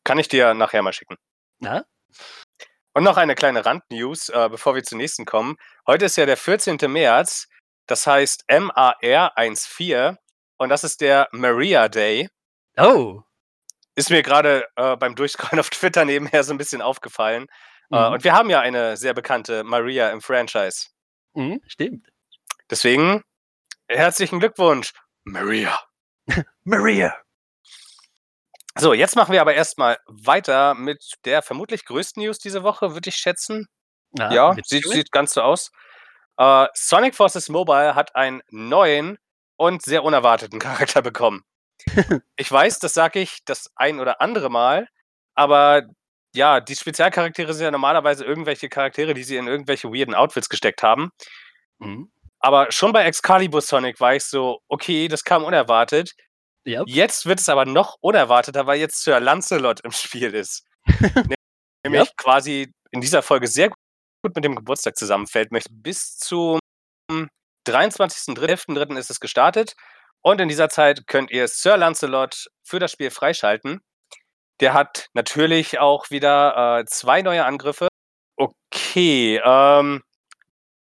[0.05, 1.17] Kann ich dir nachher mal schicken.
[1.59, 1.83] Na?
[2.93, 5.57] Und noch eine kleine Randnews, äh, bevor wir zum nächsten kommen.
[5.85, 6.77] Heute ist ja der 14.
[6.87, 7.47] März.
[7.89, 10.17] Das heißt MAR14
[10.57, 12.29] und das ist der Maria Day.
[12.77, 13.21] Oh.
[13.95, 17.47] Ist mir gerade äh, beim Durchscrollen auf Twitter nebenher so ein bisschen aufgefallen.
[17.91, 18.03] Äh, mhm.
[18.03, 20.87] Äh, und wir haben ja eine sehr bekannte Maria im Franchise.
[21.33, 22.07] Mhm, stimmt.
[22.69, 23.23] Deswegen
[23.91, 25.79] Herzlichen Glückwunsch, Maria.
[26.63, 27.17] Maria.
[28.77, 33.09] So, jetzt machen wir aber erstmal weiter mit der vermutlich größten News diese Woche, würde
[33.09, 33.67] ich schätzen.
[34.19, 35.71] Ah, Ja, sieht, sieht ganz so aus.
[36.39, 39.17] Äh, Sonic Forces Mobile hat einen neuen
[39.57, 41.43] und sehr unerwarteten Charakter bekommen.
[42.37, 44.87] ich weiß, das sage ich das ein oder andere Mal,
[45.35, 45.83] aber
[46.33, 50.83] ja, die Spezialcharaktere sind ja normalerweise irgendwelche Charaktere, die sie in irgendwelche weirden Outfits gesteckt
[50.83, 51.11] haben.
[51.79, 52.11] Mhm.
[52.39, 56.13] Aber schon bei Excalibur Sonic war ich so, okay, das kam unerwartet.
[56.63, 56.83] Ja.
[56.85, 60.65] Jetzt wird es aber noch unerwarteter, weil jetzt Sir Lancelot im Spiel ist.
[61.83, 63.71] Nämlich quasi in dieser Folge sehr
[64.21, 65.51] gut mit dem Geburtstag zusammenfällt.
[65.51, 66.59] Möchte bis zum
[67.67, 68.97] 23.11.3.
[68.97, 69.75] ist es gestartet.
[70.21, 73.81] Und in dieser Zeit könnt ihr Sir Lancelot für das Spiel freischalten.
[74.59, 77.87] Der hat natürlich auch wieder äh, zwei neue Angriffe.
[78.35, 80.03] Okay, ähm,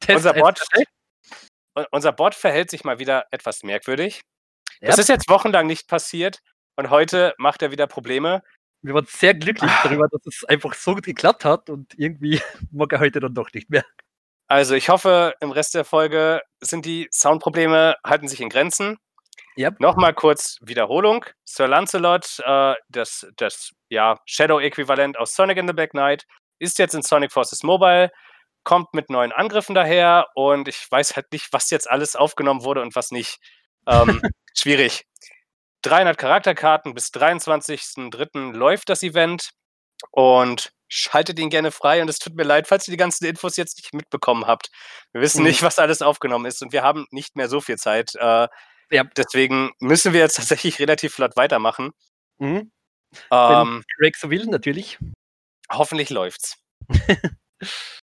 [0.07, 0.59] unser Bot,
[1.91, 4.21] unser Bot verhält sich mal wieder etwas merkwürdig.
[4.81, 6.39] Das ist jetzt wochenlang nicht passiert
[6.75, 8.41] und heute macht er wieder Probleme.
[8.81, 9.81] Wir waren sehr glücklich Ah.
[9.83, 13.51] darüber, dass es einfach so gut geklappt hat und irgendwie mag er heute dann doch
[13.53, 13.85] nicht mehr.
[14.47, 18.97] Also ich hoffe, im Rest der Folge sind die Soundprobleme, halten sich in Grenzen.
[19.55, 19.71] Ja.
[19.79, 21.25] Nochmal kurz Wiederholung.
[21.43, 26.25] Sir Lancelot, äh, das, das ja, Shadow-Äquivalent aus Sonic in the Black Knight,
[26.59, 28.09] ist jetzt in Sonic Forces Mobile,
[28.63, 32.81] kommt mit neuen Angriffen daher und ich weiß halt nicht, was jetzt alles aufgenommen wurde
[32.81, 33.39] und was nicht.
[33.87, 34.21] Ähm,
[34.57, 35.05] schwierig.
[35.83, 38.53] 300 Charakterkarten bis 23.03.
[38.53, 39.49] läuft das Event
[40.11, 42.01] und schaltet ihn gerne frei.
[42.01, 44.69] Und es tut mir leid, falls ihr die ganzen Infos jetzt nicht mitbekommen habt.
[45.13, 45.47] Wir wissen Mhm.
[45.47, 48.15] nicht, was alles aufgenommen ist und wir haben nicht mehr so viel Zeit.
[48.15, 48.47] Äh,
[48.91, 49.03] Ja.
[49.15, 51.91] Deswegen müssen wir jetzt tatsächlich relativ flott weitermachen.
[52.39, 52.71] Mhm.
[53.31, 54.97] Ähm, Greg so will, natürlich.
[55.71, 56.57] hoffentlich läuft's.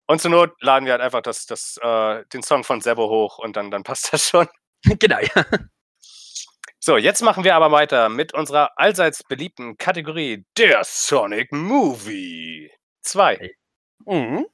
[0.08, 3.38] und zur Not laden wir halt einfach das, das, äh, den Song von Sebo hoch
[3.39, 4.47] und dann, dann passt das schon.
[4.99, 5.45] genau, ja.
[6.86, 12.69] So, jetzt machen wir aber weiter mit unserer allseits beliebten Kategorie der Sonic Movie
[13.04, 13.56] 2.
[14.06, 14.46] Mhm.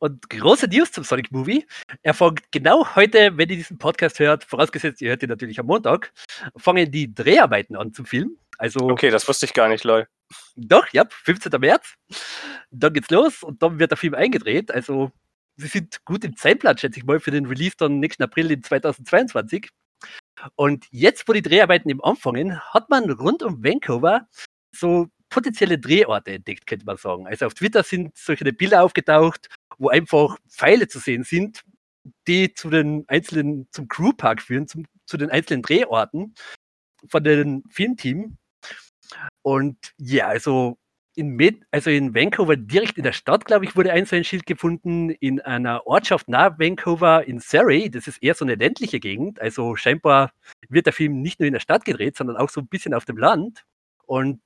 [0.00, 1.64] Und große News zum Sonic Movie.
[2.02, 5.66] Er folgt genau heute, wenn ihr diesen Podcast hört, vorausgesetzt, ihr hört ihn natürlich am
[5.66, 6.12] Montag,
[6.56, 8.36] fangen die Dreharbeiten an zum Film.
[8.58, 10.08] Also Okay, das wusste ich gar nicht, lol.
[10.56, 11.60] Doch, ja, 15.
[11.60, 11.94] März.
[12.72, 14.72] Dann geht's los und dann wird der Film eingedreht.
[14.72, 15.12] Also,
[15.54, 18.64] sie sind gut im Zeitplan, schätze ich mal, für den Release dann nächsten April in
[18.64, 19.70] 2022.
[20.54, 24.28] Und jetzt, wo die Dreharbeiten eben anfangen, hat man rund um Vancouver
[24.72, 27.26] so potenzielle Drehorte entdeckt, könnte man sagen.
[27.26, 29.48] Also auf Twitter sind solche Bilder aufgetaucht,
[29.78, 31.62] wo einfach Pfeile zu sehen sind,
[32.26, 36.34] die zu den einzelnen, zum Crewpark führen, zum, zu den einzelnen Drehorten
[37.08, 38.38] von dem Filmteam.
[39.42, 40.78] Und ja, also
[41.18, 44.22] in, Med also in Vancouver, direkt in der Stadt, glaube ich, wurde ein so ein
[44.22, 45.10] Schild gefunden.
[45.10, 47.90] In einer Ortschaft nahe Vancouver in Surrey.
[47.90, 49.40] Das ist eher so eine ländliche Gegend.
[49.40, 50.30] Also scheinbar
[50.68, 53.04] wird der Film nicht nur in der Stadt gedreht, sondern auch so ein bisschen auf
[53.04, 53.64] dem Land.
[54.06, 54.40] Und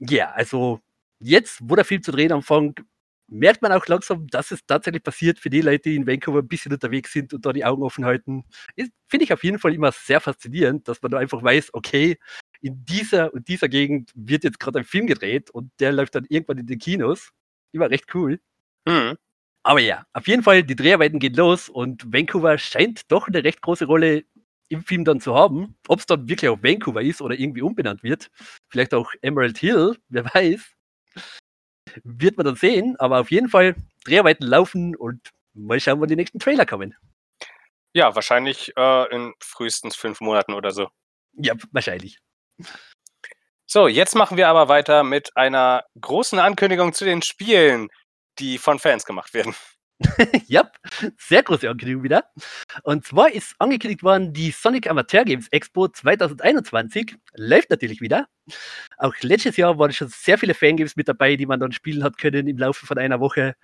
[0.00, 0.80] ja, also
[1.20, 2.82] jetzt, wo der Film zu drehen anfängt,
[3.28, 6.48] merkt man auch langsam, dass es tatsächlich passiert für die Leute, die in Vancouver ein
[6.48, 8.44] bisschen unterwegs sind und da die Augen offen halten.
[9.08, 12.18] Finde ich auf jeden Fall immer sehr faszinierend, dass man da einfach weiß, okay,
[12.66, 16.26] in dieser und dieser Gegend wird jetzt gerade ein Film gedreht und der läuft dann
[16.28, 17.30] irgendwann in den Kinos.
[17.72, 18.40] Immer recht cool.
[18.88, 19.16] Hm.
[19.62, 23.62] Aber ja, auf jeden Fall, die Dreharbeiten gehen los und Vancouver scheint doch eine recht
[23.62, 24.24] große Rolle
[24.68, 25.76] im Film dann zu haben.
[25.88, 28.30] Ob es dann wirklich auch Vancouver ist oder irgendwie umbenannt wird.
[28.68, 30.72] Vielleicht auch Emerald Hill, wer weiß.
[32.04, 33.74] Wird man dann sehen, aber auf jeden Fall
[34.04, 36.94] Dreharbeiten laufen und mal schauen, wann die nächsten Trailer kommen.
[37.92, 40.88] Ja, wahrscheinlich äh, in frühestens fünf Monaten oder so.
[41.32, 42.18] Ja, wahrscheinlich.
[43.66, 47.88] So, jetzt machen wir aber weiter mit einer großen Ankündigung zu den Spielen,
[48.38, 49.54] die von Fans gemacht werden.
[50.46, 50.70] ja,
[51.18, 52.24] sehr große Ankündigung wieder.
[52.82, 58.28] Und zwar ist angekündigt worden, die Sonic Amateur Games Expo 2021 läuft natürlich wieder.
[58.98, 62.18] Auch letztes Jahr waren schon sehr viele Fangames mit dabei, die man dann spielen hat
[62.18, 63.54] können im Laufe von einer Woche.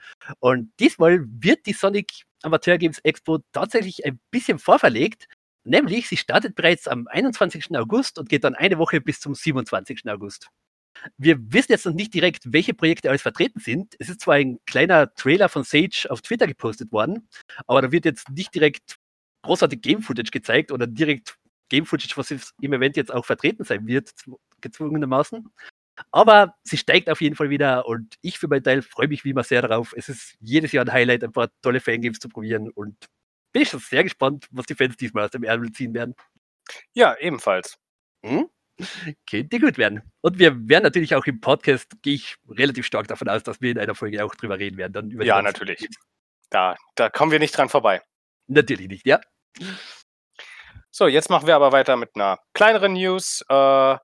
[0.40, 5.28] Und diesmal wird die Sonic Amateur Games Expo tatsächlich ein bisschen vorverlegt.
[5.64, 7.76] Nämlich, sie startet bereits am 21.
[7.76, 10.08] August und geht dann eine Woche bis zum 27.
[10.08, 10.48] August.
[11.16, 13.94] Wir wissen jetzt noch nicht direkt, welche Projekte alles vertreten sind.
[13.98, 17.28] Es ist zwar ein kleiner Trailer von Sage auf Twitter gepostet worden,
[17.66, 18.96] aber da wird jetzt nicht direkt
[19.42, 21.36] großartig Game-Footage gezeigt oder direkt
[21.70, 24.12] Game-Footage, was im Event jetzt auch vertreten sein wird,
[24.60, 25.48] gezwungenermaßen.
[26.10, 29.30] Aber sie steigt auf jeden Fall wieder und ich für meinen Teil freue mich wie
[29.30, 29.94] immer sehr darauf.
[29.96, 32.96] Es ist jedes Jahr ein Highlight, ein paar tolle Fangames zu probieren und
[33.52, 36.14] bin ich schon sehr gespannt, was die Fans diesmal aus dem Ärmel ziehen werden.
[36.94, 37.78] Ja, ebenfalls.
[38.24, 38.48] Hm?
[39.28, 40.02] Könnte gut werden.
[40.22, 43.70] Und wir werden natürlich auch im Podcast, gehe ich relativ stark davon aus, dass wir
[43.70, 44.92] in einer Folge auch drüber reden werden.
[44.92, 45.88] Dann über Ja, natürlich.
[46.50, 48.02] Da, da kommen wir nicht dran vorbei.
[48.46, 49.20] Natürlich nicht, ja.
[50.90, 53.96] So, jetzt machen wir aber weiter mit einer kleineren News äh,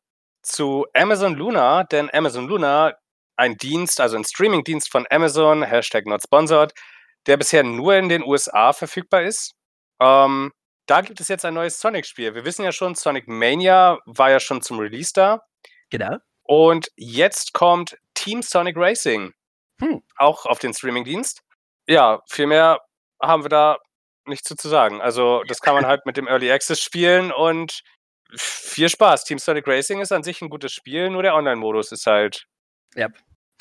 [0.42, 2.94] zu Amazon Luna, denn Amazon Luna,
[3.37, 6.72] ein Dienst, also ein Streaming-Dienst von Amazon, Hashtag not sponsored,
[7.26, 9.52] der bisher nur in den USA verfügbar ist.
[10.00, 10.52] Ähm,
[10.87, 12.35] da gibt es jetzt ein neues Sonic-Spiel.
[12.35, 15.42] Wir wissen ja schon, Sonic Mania war ja schon zum Release da.
[15.90, 16.16] Genau.
[16.44, 19.33] Und jetzt kommt Team Sonic Racing.
[19.81, 20.02] Hm.
[20.16, 21.40] Auch auf den Streaming-Dienst.
[21.87, 22.81] Ja, viel mehr
[23.22, 23.78] haben wir da
[24.26, 25.00] nichts zu sagen.
[25.00, 27.83] Also, das kann man halt mit dem Early Access spielen und
[28.37, 29.24] viel Spaß.
[29.24, 32.44] Team Sonic Racing ist an sich ein gutes Spiel, nur der Online-Modus ist halt
[32.94, 33.09] Ja.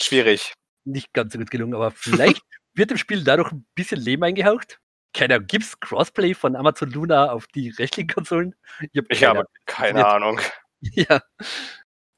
[0.01, 0.53] schwierig.
[0.85, 2.41] Nicht ganz so gut gelungen, aber vielleicht
[2.77, 4.79] wird dem Spiel dadurch ein bisschen Leben eingehaucht.
[5.13, 8.55] Keine Ahnung, gibt es Crossplay von Amazon Luna auf die rechtlichen Konsolen?
[8.91, 10.07] Ich, hab Ich keine habe keine.
[10.07, 10.39] Ahnung.
[10.79, 11.21] Ja.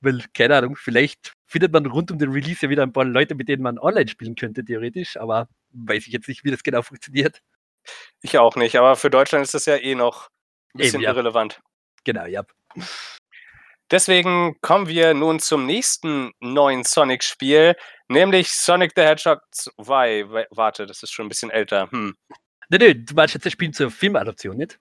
[0.01, 3.35] Weil, keine Ahnung, vielleicht findet man rund um den Release ja wieder ein paar Leute,
[3.35, 6.81] mit denen man online spielen könnte, theoretisch, aber weiß ich jetzt nicht, wie das genau
[6.81, 7.41] funktioniert.
[8.21, 10.29] Ich auch nicht, aber für Deutschland ist das ja eh noch
[10.73, 11.09] ein bisschen Eben, ja.
[11.11, 11.61] irrelevant.
[12.03, 12.43] Genau, ja.
[13.91, 17.75] Deswegen kommen wir nun zum nächsten neuen Sonic-Spiel,
[18.07, 20.29] nämlich Sonic the Hedgehog 2.
[20.29, 21.89] Wa- Warte, das ist schon ein bisschen älter.
[21.91, 22.15] Hm.
[22.69, 24.79] Nö, nö, du meinst jetzt das Spiel zur Filmadaption, nicht?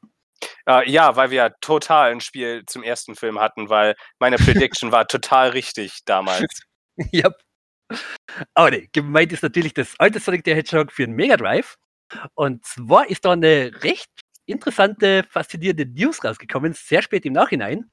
[0.68, 4.36] Äh, ja, weil wir total ein Spiel zum ersten Film hatten, weil meine
[4.72, 6.44] Prediction war total richtig damals.
[7.12, 7.30] ja.
[8.54, 11.76] Aber nee, gemeint ist natürlich das alte Sonic the Hedgehog für den Mega Drive.
[12.34, 14.10] Und zwar ist da eine recht
[14.46, 17.90] interessante, faszinierende News rausgekommen, sehr spät im Nachhinein.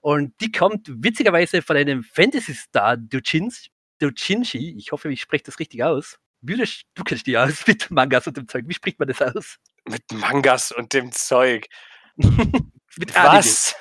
[0.00, 2.96] Und die kommt witzigerweise von einem Fantasy-Star.
[2.96, 6.18] Doujinshi, ich hoffe, ich spreche das richtig aus.
[6.42, 8.64] Bühlisch, du kennst die aus mit Mangas und dem Zeug.
[8.66, 9.56] Wie spricht man das aus?
[9.88, 11.66] Mit Mangas und dem Zeug.
[12.16, 13.14] mit.
[13.14, 13.74] Was?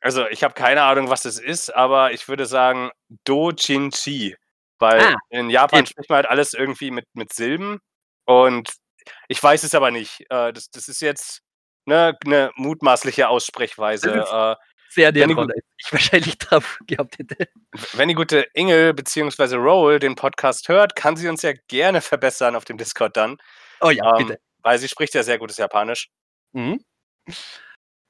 [0.00, 2.90] Also, ich habe keine Ahnung, was es ist, aber ich würde sagen
[3.24, 4.36] Dojinshi.
[4.78, 7.80] Weil Ah, in Japan spricht man halt alles irgendwie mit, mit Silben.
[8.24, 8.72] Und
[9.28, 10.22] ich weiß es aber nicht.
[10.30, 11.42] Äh, das, das ist jetzt
[11.84, 14.56] ne, eine mutmaßliche Aussprechweise.
[14.90, 17.48] Sehr näher dran, als ich wahrscheinlich drauf gehabt hätte.
[17.92, 19.54] wenn die gute Ingel bzw.
[19.54, 23.38] Roll den Podcast hört, kann sie uns ja gerne verbessern auf dem Discord dann.
[23.80, 24.40] Oh ja, Ähm, bitte.
[24.62, 26.10] Weil sie spricht ja sehr gutes Japanisch.
[26.52, 26.84] Mhm.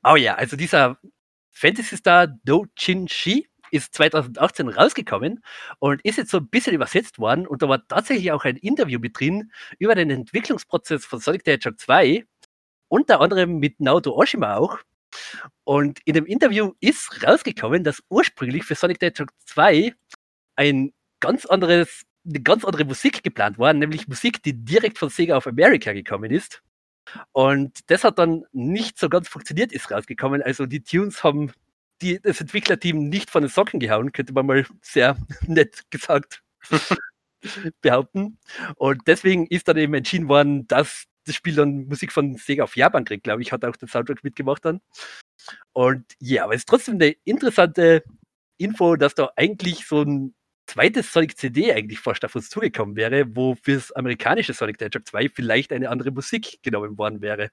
[0.02, 0.98] Oh ja, also dieser
[1.50, 5.44] Fantasy-Star Do Chin-Shi ist 2018 rausgekommen
[5.78, 8.98] und ist jetzt so ein bisschen übersetzt worden und da war tatsächlich auch ein Interview
[8.98, 12.24] mit drin über den Entwicklungsprozess von Sonic the Hedgehog 2,
[12.88, 14.78] unter anderem mit Naoto Oshima auch.
[15.64, 19.94] Und in dem Interview ist rausgekommen, dass ursprünglich für Sonic the Hedgehog 2
[20.56, 25.36] ein ganz anderes, eine ganz andere Musik geplant war, nämlich Musik, die direkt von Sega
[25.36, 26.62] of America gekommen ist.
[27.32, 30.42] Und das hat dann nicht so ganz funktioniert, ist rausgekommen.
[30.42, 31.52] Also die Tunes haben
[32.02, 35.16] die, das Entwicklerteam nicht von den Socken gehauen, könnte man mal sehr
[35.46, 36.42] nett gesagt
[37.80, 38.38] behaupten.
[38.76, 42.76] Und deswegen ist dann eben entschieden worden, dass das Spiel dann Musik von Sega auf
[42.76, 44.80] Japan kriegt, glaube ich, hat auch den Soundtrack mitgemacht dann.
[45.72, 48.02] Und ja, aber es ist trotzdem eine interessante
[48.58, 50.34] Info, dass da eigentlich so ein
[50.66, 55.06] zweites Sonic CD eigentlich fast auf uns zugekommen wäre, wo fürs amerikanische Sonic the Hedgehog
[55.08, 57.50] 2 vielleicht eine andere Musik genommen worden wäre.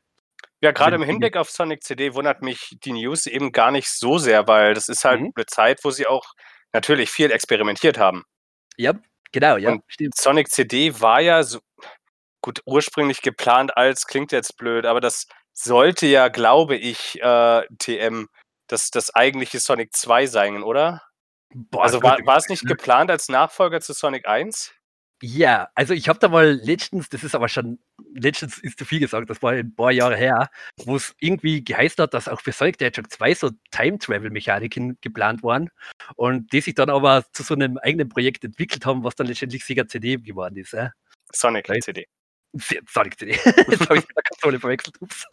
[0.61, 3.87] Ja, gerade im Wenn- Hinblick auf Sonic CD wundert mich die News eben gar nicht
[3.89, 5.31] so sehr, weil das ist halt Mhm.
[5.35, 6.25] eine Zeit, wo sie auch
[6.73, 8.23] natürlich viel experimentiert haben.
[8.75, 8.93] Ja,
[9.31, 10.15] genau, ja, Und stimmt.
[10.15, 11.59] Sonic CD war ja so
[12.47, 18.29] gut ursprünglich geplant als, klingt jetzt blöd, aber das sollte ja, glaube ich, äh, TM
[18.67, 21.01] das, das eigentliche Sonic 2 sein, oder?
[21.53, 24.73] Boah, also war, war es nicht geplant als Nachfolger zu Sonic 1?
[25.21, 27.79] Ja, also ich habe da mal letztens, das ist aber schon,
[28.13, 30.49] letztens ist zu viel gesagt, das war ein paar Jahre her,
[30.85, 35.43] wo es irgendwie geheißen hat, dass auch für Sonic the Hedgehog 2 so Time-Travel-Mechaniken geplant
[35.43, 35.69] waren
[36.15, 39.65] und die sich dann aber zu so einem eigenen Projekt entwickelt haben, was dann letztendlich
[39.65, 40.71] Sega CD geworden ist.
[40.71, 40.91] Ja?
[41.33, 41.67] Sonic.
[41.81, 42.07] CD.
[42.53, 43.31] Sonic CD.
[43.45, 44.95] Jetzt habe ich mit der Konsole verwechselt.
[45.01, 45.25] Ups.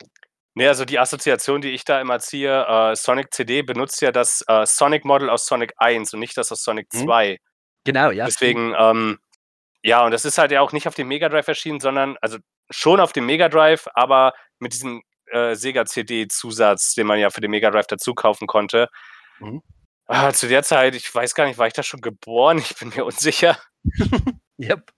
[0.55, 4.45] Nee, also die Assoziation, die ich da immer ziehe, äh, Sonic CD benutzt ja das
[4.47, 7.05] äh, Sonic Model aus Sonic 1 und nicht das aus Sonic Mhm.
[7.07, 7.39] 2.
[7.85, 8.25] Genau, ja.
[8.27, 9.19] Deswegen, ähm,
[9.83, 12.39] ja, und das ist halt ja auch nicht auf dem Mega Drive erschienen, sondern, also
[12.71, 17.41] schon auf dem Mega Drive, aber mit diesem äh, Sega CD-Zusatz, den man ja für
[17.41, 18.89] den Mega Drive dazu kaufen konnte.
[19.41, 19.61] Mhm.
[20.07, 22.59] Ah, zu der Zeit, ich weiß gar nicht, war ich da schon geboren?
[22.59, 23.59] Ich bin mir unsicher.
[24.61, 24.93] Yep.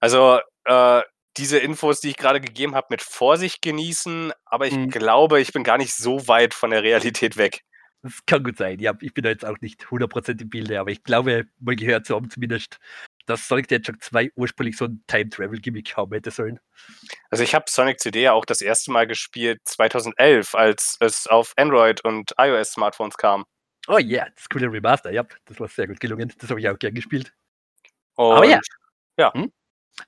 [0.00, 1.02] Also, äh,
[1.36, 4.90] diese Infos, die ich gerade gegeben habe, mit Vorsicht genießen, aber ich Mhm.
[4.90, 7.62] glaube, ich bin gar nicht so weit von der Realität weg.
[8.02, 8.78] Das kann gut sein.
[8.80, 12.06] Ja, ich bin da jetzt auch nicht 100% im Bilde, aber ich glaube, mal gehört
[12.06, 12.78] zu haben zumindest,
[13.26, 16.58] dass Sonic the Hedgehog 2 ursprünglich so ein Time-Travel-Gimmick haben hätte sollen.
[17.30, 21.52] Also ich habe Sonic CD ja auch das erste Mal gespielt 2011, als es auf
[21.56, 23.44] Android und iOS Smartphones kam.
[23.88, 26.32] Oh ja, das coole Remaster, ja, das war sehr gut gelungen.
[26.38, 27.32] Das habe ich auch gern gespielt.
[28.16, 28.60] Und Aber ja.
[29.18, 29.32] ja.
[29.34, 29.52] Hm?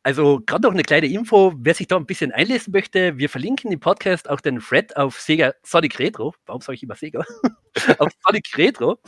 [0.02, 3.70] Also gerade noch eine kleine Info, wer sich da ein bisschen einlesen möchte, wir verlinken
[3.70, 7.24] im Podcast auch den Thread auf Sega Sonic Retro, warum sage ich immer Sega?
[7.98, 8.98] auf Sonic Retro,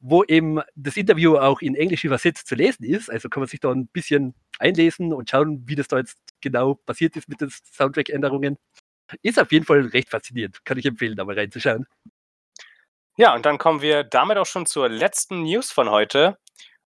[0.00, 3.10] wo eben das Interview auch in Englisch übersetzt zu lesen ist.
[3.10, 6.74] Also kann man sich da ein bisschen einlesen und schauen, wie das da jetzt genau
[6.74, 8.58] passiert ist mit den Soundtrack-Änderungen.
[9.22, 10.64] Ist auf jeden Fall recht faszinierend.
[10.64, 11.86] Kann ich empfehlen, da mal reinzuschauen.
[13.16, 16.38] Ja, und dann kommen wir damit auch schon zur letzten News von heute.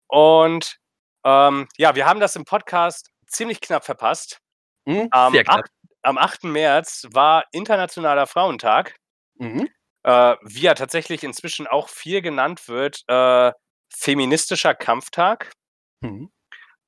[0.07, 0.79] Und
[1.24, 4.40] ähm, ja, wir haben das im Podcast ziemlich knapp verpasst.
[4.87, 5.49] Mhm, Am, knapp.
[5.64, 5.71] 8,
[6.03, 6.45] am 8.
[6.45, 8.97] März war Internationaler Frauentag,
[9.35, 9.69] Mhm.
[10.03, 13.53] äh, wie er tatsächlich inzwischen auch viel genannt wird, äh,
[13.93, 15.53] feministischer Kampftag,
[16.01, 16.31] Mhm.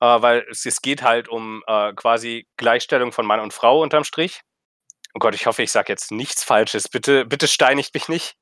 [0.00, 4.04] äh, weil es, es geht halt um äh, quasi Gleichstellung von Mann und Frau unterm
[4.04, 4.40] Strich.
[5.14, 6.88] Oh Gott, ich hoffe, ich sage jetzt nichts Falsches.
[6.88, 8.34] Bitte, bitte steinigt mich nicht.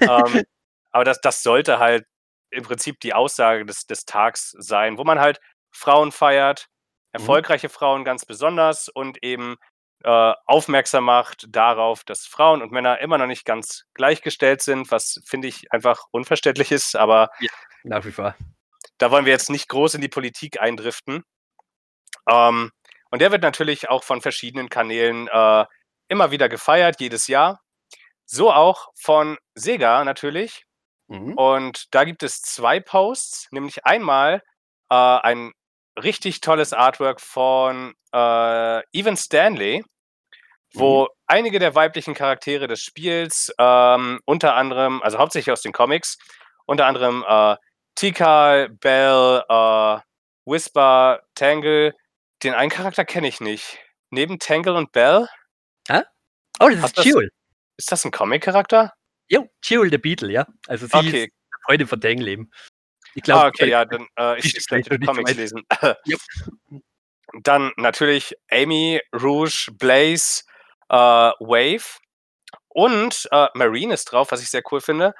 [0.00, 0.08] ähm,
[0.90, 2.04] aber das, das sollte halt
[2.50, 5.40] im Prinzip die Aussage des, des Tags sein, wo man halt
[5.72, 6.66] Frauen feiert,
[7.12, 9.56] erfolgreiche Frauen ganz besonders und eben
[10.02, 15.20] äh, aufmerksam macht darauf, dass Frauen und Männer immer noch nicht ganz gleichgestellt sind, was
[15.26, 17.30] finde ich einfach unverständlich ist, aber
[17.82, 18.34] Nach wie vor.
[18.98, 21.24] da wollen wir jetzt nicht groß in die Politik eindriften.
[22.28, 22.70] Ähm,
[23.10, 25.66] und der wird natürlich auch von verschiedenen Kanälen äh,
[26.08, 27.60] immer wieder gefeiert, jedes Jahr.
[28.24, 30.64] So auch von Sega natürlich.
[31.08, 31.34] Mhm.
[31.34, 34.42] Und da gibt es zwei Posts, nämlich einmal
[34.90, 35.52] äh, ein
[36.02, 39.84] richtig tolles Artwork von äh, Evan Stanley,
[40.74, 46.18] wo einige der weiblichen Charaktere des Spiels, ähm, unter anderem, also hauptsächlich aus den Comics,
[46.66, 47.56] unter anderem äh,
[47.96, 49.98] Tikal, Bell, äh,
[50.44, 51.94] Whisper, Tangle,
[52.42, 53.78] den einen Charakter kenne ich nicht.
[54.10, 55.28] Neben Tangle und Bell,
[56.62, 57.30] Oh, das ist Jewel.
[57.78, 58.92] ist das ein Comic-Charakter?
[59.28, 60.46] Jo, Jewel, der Beetle, ja.
[60.68, 61.24] Also sie Okay.
[61.24, 61.32] ist
[61.64, 62.50] Freundin von Dangleben.
[63.14, 65.62] Ich glaube, Ah, okay, ja, dann äh, ich, ich nicht Comics lesen.
[66.06, 66.20] Yep.
[67.42, 70.42] Dann natürlich Amy, Rouge, Blaze,
[70.88, 71.98] äh, Wave
[72.68, 75.08] und äh, Marine ist drauf, was ich sehr cool finde.
[75.08, 75.14] Und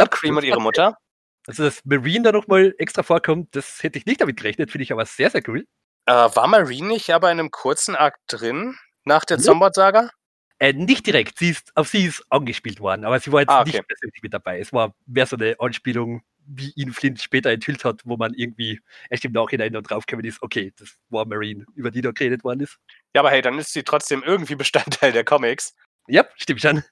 [0.00, 0.96] Ja, Cream und ihre Mutter.
[1.48, 4.92] Also, dass Marine da nochmal extra vorkommt, das hätte ich nicht damit gerechnet, finde ich
[4.92, 5.64] aber sehr, sehr cool.
[6.06, 9.42] Äh, war Marine nicht aber in einem kurzen Akt drin nach der Ja.
[9.44, 10.10] Zombot-Saga?
[10.58, 13.60] Äh, nicht direkt, sie ist, auf sie ist angespielt worden, aber sie war jetzt Ah,
[13.60, 13.72] okay.
[13.72, 14.58] nicht persönlich mit dabei.
[14.60, 18.80] Es war mehr so eine Anspielung, wie ihn Flint später enthüllt hat, wo man irgendwie
[19.10, 22.60] erst im Nachhinein noch draufgekommen ist, okay, das war Marine, über die da geredet worden
[22.60, 22.78] ist.
[23.14, 25.74] Ja, aber hey, dann ist sie trotzdem irgendwie Bestandteil der Comics.
[26.08, 26.82] Ja, stimmt schon.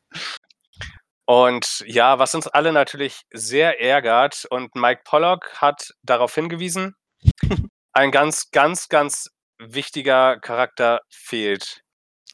[1.27, 6.97] Und ja, was uns alle natürlich sehr ärgert, und Mike Pollock hat darauf hingewiesen,
[7.93, 11.83] ein ganz, ganz, ganz wichtiger Charakter fehlt.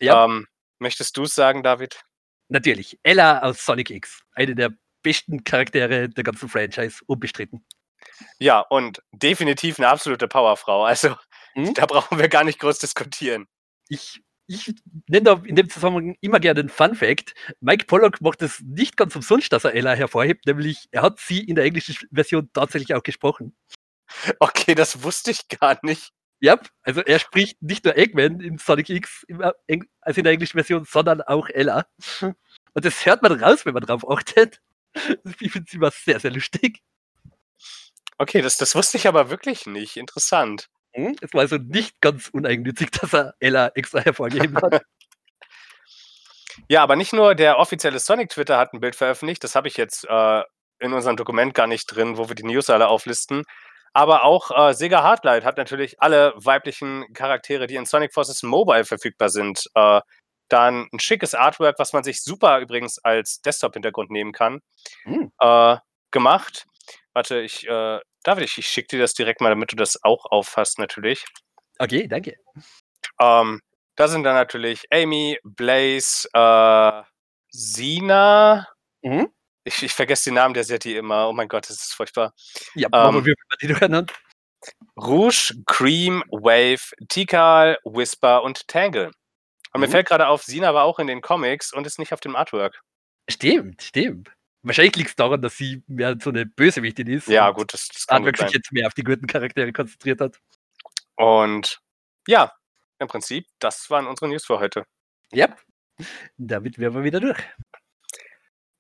[0.00, 0.24] Ja.
[0.24, 0.46] Ähm,
[0.78, 2.00] möchtest du es sagen, David?
[2.48, 4.70] Natürlich, Ella aus Sonic X, eine der
[5.02, 7.64] besten Charaktere der ganzen Franchise, unbestritten.
[8.38, 10.84] Ja, und definitiv eine absolute Powerfrau.
[10.84, 11.16] Also,
[11.54, 11.74] Mhm.
[11.74, 13.48] da brauchen wir gar nicht groß diskutieren.
[13.88, 14.72] Ich, ich
[15.08, 17.34] nenne da in dem Zusammenhang immer gerne einen Fun Fact.
[17.60, 21.40] Mike Pollock macht es nicht ganz umsonst, dass er Ella hervorhebt, nämlich er hat sie
[21.40, 23.54] in der englischen Version tatsächlich auch gesprochen.
[24.40, 26.10] Okay, das wusste ich gar nicht.
[26.40, 29.24] Ja, also er spricht nicht nur Eggman in Sonic X,
[29.68, 31.86] Eng- also in der englischen Version, sondern auch Ella.
[32.20, 34.60] Und das hört man raus, wenn man drauf achtet.
[35.40, 36.81] Ich finde es immer sehr, sehr lustig.
[38.18, 39.96] Okay, das, das wusste ich aber wirklich nicht.
[39.96, 40.68] Interessant.
[40.92, 41.16] Hm?
[41.20, 44.83] Es war also nicht ganz uneigennützig, dass er Ella extra hervorgeheben hat.
[46.68, 50.07] Ja, aber nicht nur der offizielle Sonic-Twitter hat ein Bild veröffentlicht, das habe ich jetzt
[50.09, 50.42] äh,
[50.79, 53.44] in unserem Dokument gar nicht drin, wo wir die News alle auflisten.
[53.92, 58.85] Aber auch äh, Sega Hardlight hat natürlich alle weiblichen Charaktere, die in Sonic Forces Mobile
[58.85, 60.00] verfügbar sind, äh,
[60.50, 64.60] dann ein schickes Artwork, was man sich super übrigens als Desktop-Hintergrund nehmen kann,
[65.04, 65.32] Hm.
[65.40, 65.76] äh,
[66.10, 66.66] gemacht.
[67.14, 70.26] Warte, ich, äh, David, ich, ich schicke dir das direkt mal, damit du das auch
[70.30, 71.24] auffasst, natürlich.
[71.78, 72.34] Okay, danke.
[73.20, 73.60] Ähm,
[73.96, 77.02] da sind dann natürlich Amy, Blaze, äh,
[77.50, 78.66] Sina.
[79.02, 79.28] Mhm.
[79.64, 81.28] Ich, ich vergesse den Namen der Setti immer.
[81.28, 82.32] Oh mein Gott, das ist furchtbar.
[82.74, 84.12] Ja, Ähm, machen wir die durcheinander.
[84.96, 89.10] Rouge, Cream, Wave, Tikal, Whisper und Tangle.
[89.72, 89.92] Und mir Mhm.
[89.92, 92.80] fällt gerade auf, Sina war auch in den Comics und ist nicht auf dem Artwork.
[93.28, 94.30] Stimmt, stimmt.
[94.62, 97.28] Wahrscheinlich liegt es daran, dass sie mehr so eine Bösewichtin ist.
[97.28, 100.38] Ja, gut, das, das kann Artwork sich jetzt mehr auf die guten Charaktere konzentriert hat.
[101.16, 101.80] Und
[102.26, 102.53] ja,
[102.99, 104.84] im Prinzip, das waren unsere News für heute.
[105.32, 105.57] Ja,
[106.36, 107.38] damit wären wir wieder durch.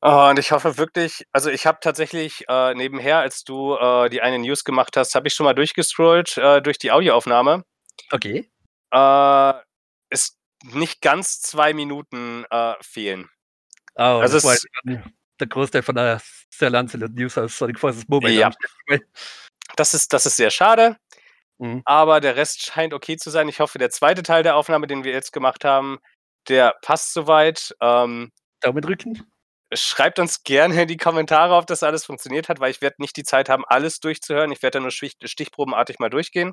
[0.02, 4.22] Oh, und ich hoffe wirklich, also ich habe tatsächlich äh, nebenher, als du äh, die
[4.22, 7.64] eine News gemacht hast, habe ich schon mal durchgescrollt äh, durch die Audioaufnahme.
[8.10, 8.50] Okay.
[8.92, 9.52] Äh,
[10.08, 13.28] es nicht ganz zwei Minuten äh, fehlen.
[13.96, 18.32] Oh, Also das dann der Großteil von der Sir Lancelot News aus Sonic Forces Mobile.
[18.32, 18.50] Ja.
[19.76, 20.96] Das ist, das ist sehr schade.
[21.58, 21.82] Mhm.
[21.84, 23.48] Aber der Rest scheint okay zu sein.
[23.48, 25.98] Ich hoffe, der zweite Teil der Aufnahme, den wir jetzt gemacht haben,
[26.48, 27.74] der passt soweit.
[27.80, 29.30] Ähm, Daumen drücken.
[29.72, 33.16] Schreibt uns gerne in die Kommentare, ob das alles funktioniert hat, weil ich werde nicht
[33.16, 34.50] die Zeit haben, alles durchzuhören.
[34.50, 36.52] Ich werde da nur stichprobenartig mal durchgehen.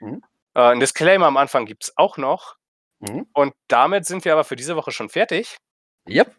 [0.00, 0.22] Mhm.
[0.54, 2.56] Äh, ein Disclaimer am Anfang gibt es auch noch.
[3.00, 3.26] Mhm.
[3.32, 5.56] Und damit sind wir aber für diese Woche schon fertig.
[6.08, 6.34] Yep.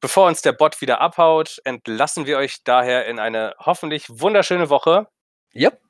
[0.00, 5.06] Bevor uns der Bot wieder abhaut, entlassen wir euch daher in eine hoffentlich wunderschöne Woche.
[5.54, 5.80] Yep.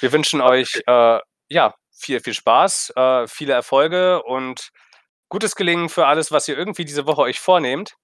[0.00, 4.70] Wir wünschen euch äh, ja viel, viel Spaß, äh, viele Erfolge und
[5.28, 7.94] gutes Gelingen für alles, was ihr irgendwie diese Woche euch vornehmt.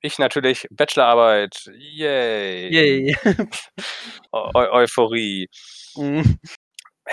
[0.00, 1.70] Ich natürlich Bachelorarbeit.
[1.74, 2.68] Yay.
[2.72, 3.16] Yay.
[4.32, 5.48] Eu Euphorie.
[5.96, 6.40] Mhm.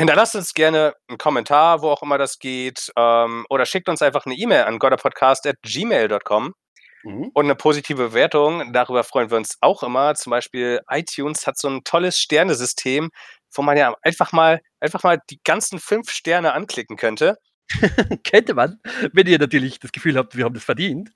[0.02, 4.26] Hinterlasst uns gerne einen Kommentar, wo auch immer das geht, ähm, oder schickt uns einfach
[4.26, 6.56] eine E-Mail an godapodcast.gmail.com
[7.04, 7.30] mhm.
[7.32, 8.74] und eine positive Bewertung.
[8.74, 10.16] Darüber freuen wir uns auch immer.
[10.16, 13.12] Zum Beispiel iTunes hat so ein tolles Sternesystem,
[13.54, 17.38] wo man ja einfach mal, einfach mal die ganzen fünf Sterne anklicken könnte.
[18.28, 18.80] könnte man,
[19.14, 21.12] wenn ihr natürlich das Gefühl habt, wir haben das verdient.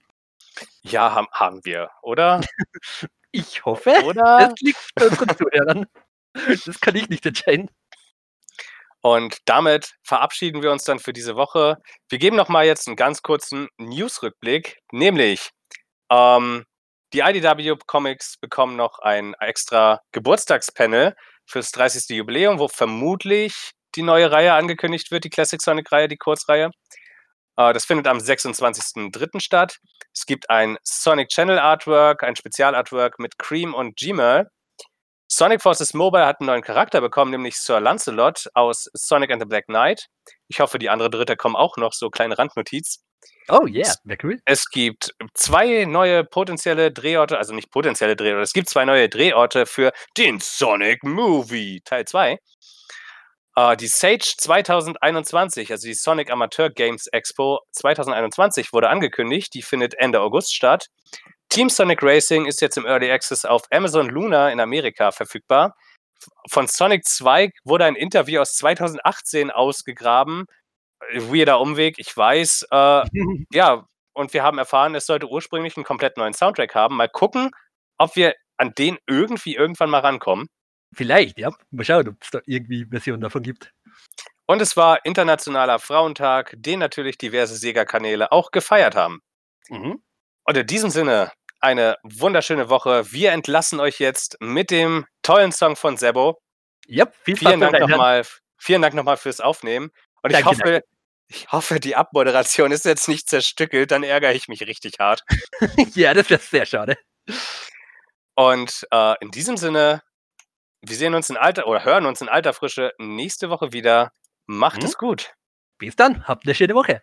[0.84, 2.40] Ja, haben, haben wir, oder?
[3.32, 3.96] ich hoffe.
[4.04, 4.50] Oder?
[4.50, 5.86] Das liegt bei unseren Zuhörern.
[6.66, 7.70] Das kann ich nicht entscheiden.
[9.06, 11.78] Und damit verabschieden wir uns dann für diese Woche.
[12.10, 15.52] Wir geben noch mal jetzt einen ganz kurzen News-Rückblick, nämlich
[16.12, 16.66] ähm,
[17.14, 21.14] die IDW Comics bekommen noch ein extra Geburtstagspanel
[21.46, 22.18] fürs 30.
[22.18, 26.72] Jubiläum, wo vermutlich die neue Reihe angekündigt wird, die Classic Sonic-Reihe, die Kurzreihe.
[27.58, 29.40] Äh, das findet am 26.03.
[29.40, 29.78] statt.
[30.16, 34.48] Es gibt ein Sonic Channel Artwork, ein Spezialartwork mit Cream und Gmail.
[35.28, 39.48] Sonic Forces Mobile hat einen neuen Charakter bekommen, nämlich Sir Lancelot aus Sonic and the
[39.48, 40.08] Black Knight.
[40.48, 43.04] Ich hoffe, die andere Dritte kommen auch noch, so kleine Randnotiz.
[43.50, 44.40] Oh yeah, wäre cool.
[44.46, 49.66] Es gibt zwei neue potenzielle Drehorte, also nicht potenzielle Drehorte, es gibt zwei neue Drehorte
[49.66, 52.40] für den Sonic Movie Teil 2.
[53.58, 59.54] Uh, die Sage 2021, also die Sonic Amateur Games Expo 2021 wurde angekündigt.
[59.54, 60.88] Die findet Ende August statt.
[61.50, 65.76] Team Sonic Racing ist jetzt im Early Access auf Amazon Luna in Amerika verfügbar.
[66.50, 70.46] Von Sonic 2 wurde ein Interview aus 2018 ausgegraben.
[71.14, 72.68] Weirder Umweg, ich weiß.
[72.72, 73.04] Äh,
[73.52, 76.96] ja, und wir haben erfahren, es sollte ursprünglich einen komplett neuen Soundtrack haben.
[76.96, 77.52] Mal gucken,
[77.98, 80.48] ob wir an den irgendwie irgendwann mal rankommen.
[80.94, 81.52] Vielleicht, ja.
[81.72, 83.74] Mal schauen, ob es da irgendwie Versionen davon gibt.
[84.48, 89.22] Und es war Internationaler Frauentag, den natürlich diverse Sega-Kanäle auch gefeiert haben.
[89.70, 90.02] Mhm.
[90.46, 93.12] Und in diesem Sinne, eine wunderschöne Woche.
[93.12, 96.40] Wir entlassen euch jetzt mit dem tollen Song von Sebo.
[96.86, 98.24] Ja, viel vielen Dank nochmal.
[98.58, 99.92] Vielen Dank nochmal fürs Aufnehmen.
[100.22, 100.84] Und danke, ich hoffe, danke.
[101.28, 105.24] ich hoffe, die Abmoderation ist jetzt nicht zerstückelt, dann ärgere ich mich richtig hart.
[105.96, 106.98] ja, das wäre sehr schade.
[108.36, 110.04] Und äh, in diesem Sinne,
[110.82, 114.12] wir sehen uns in alter oder hören uns in alter Frische nächste Woche wieder.
[114.46, 114.86] Macht hm?
[114.86, 115.34] es gut.
[115.80, 117.02] Bis dann, habt eine schöne Woche.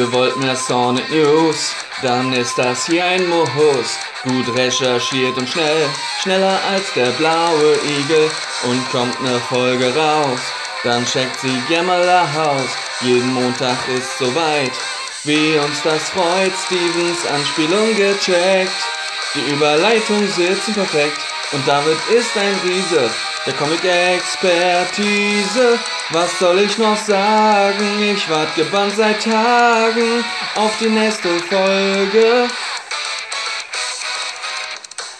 [0.00, 1.74] Ihr wollt mehr Sonic News?
[2.00, 3.98] Dann ist das hier ein Muss.
[4.22, 5.90] Gut recherchiert und schnell,
[6.22, 8.30] schneller als der blaue Igel.
[8.62, 10.40] Und kommt ne Folge raus,
[10.84, 12.70] dann checkt sie Gemmeler Haus.
[13.02, 14.72] Jeden Montag ist soweit,
[15.24, 16.52] wie uns das freut.
[16.64, 18.72] Stevens Anspielung gecheckt.
[19.34, 21.20] Die Überleitung sitzen perfekt
[21.52, 23.10] und David ist ein Riese
[23.46, 25.78] der Comic-Expertise.
[26.10, 28.14] Was soll ich noch sagen?
[28.14, 30.22] Ich wart gebannt seit Tagen
[30.56, 32.48] auf die nächste Folge.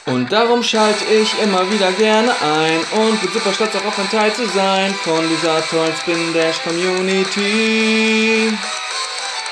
[0.07, 4.33] Und darum schalte ich immer wieder gerne ein und bin super stolz darauf, ein Teil
[4.35, 8.51] zu sein von dieser tollen Spin Dash Community.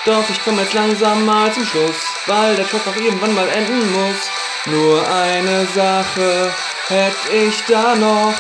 [0.05, 1.97] Doch ich komme jetzt langsam mal zum Schluss,
[2.27, 4.17] weil der Track auch irgendwann mal enden muss.
[4.67, 6.53] Nur eine Sache
[6.89, 8.35] hätte ich da noch.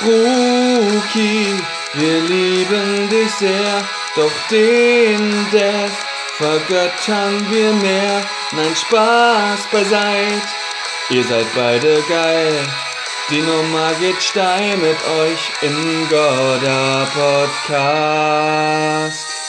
[0.00, 1.60] Rookie,
[1.94, 3.82] wir lieben dich sehr,
[4.14, 5.90] doch den Death
[6.36, 8.22] vergöttern wir mehr.
[8.52, 10.42] Nein, Spaß beiseit,
[11.10, 12.54] ihr seid beide geil.
[13.30, 17.08] Die Nummer geht steil mit euch im Godda
[17.66, 19.47] Podcast.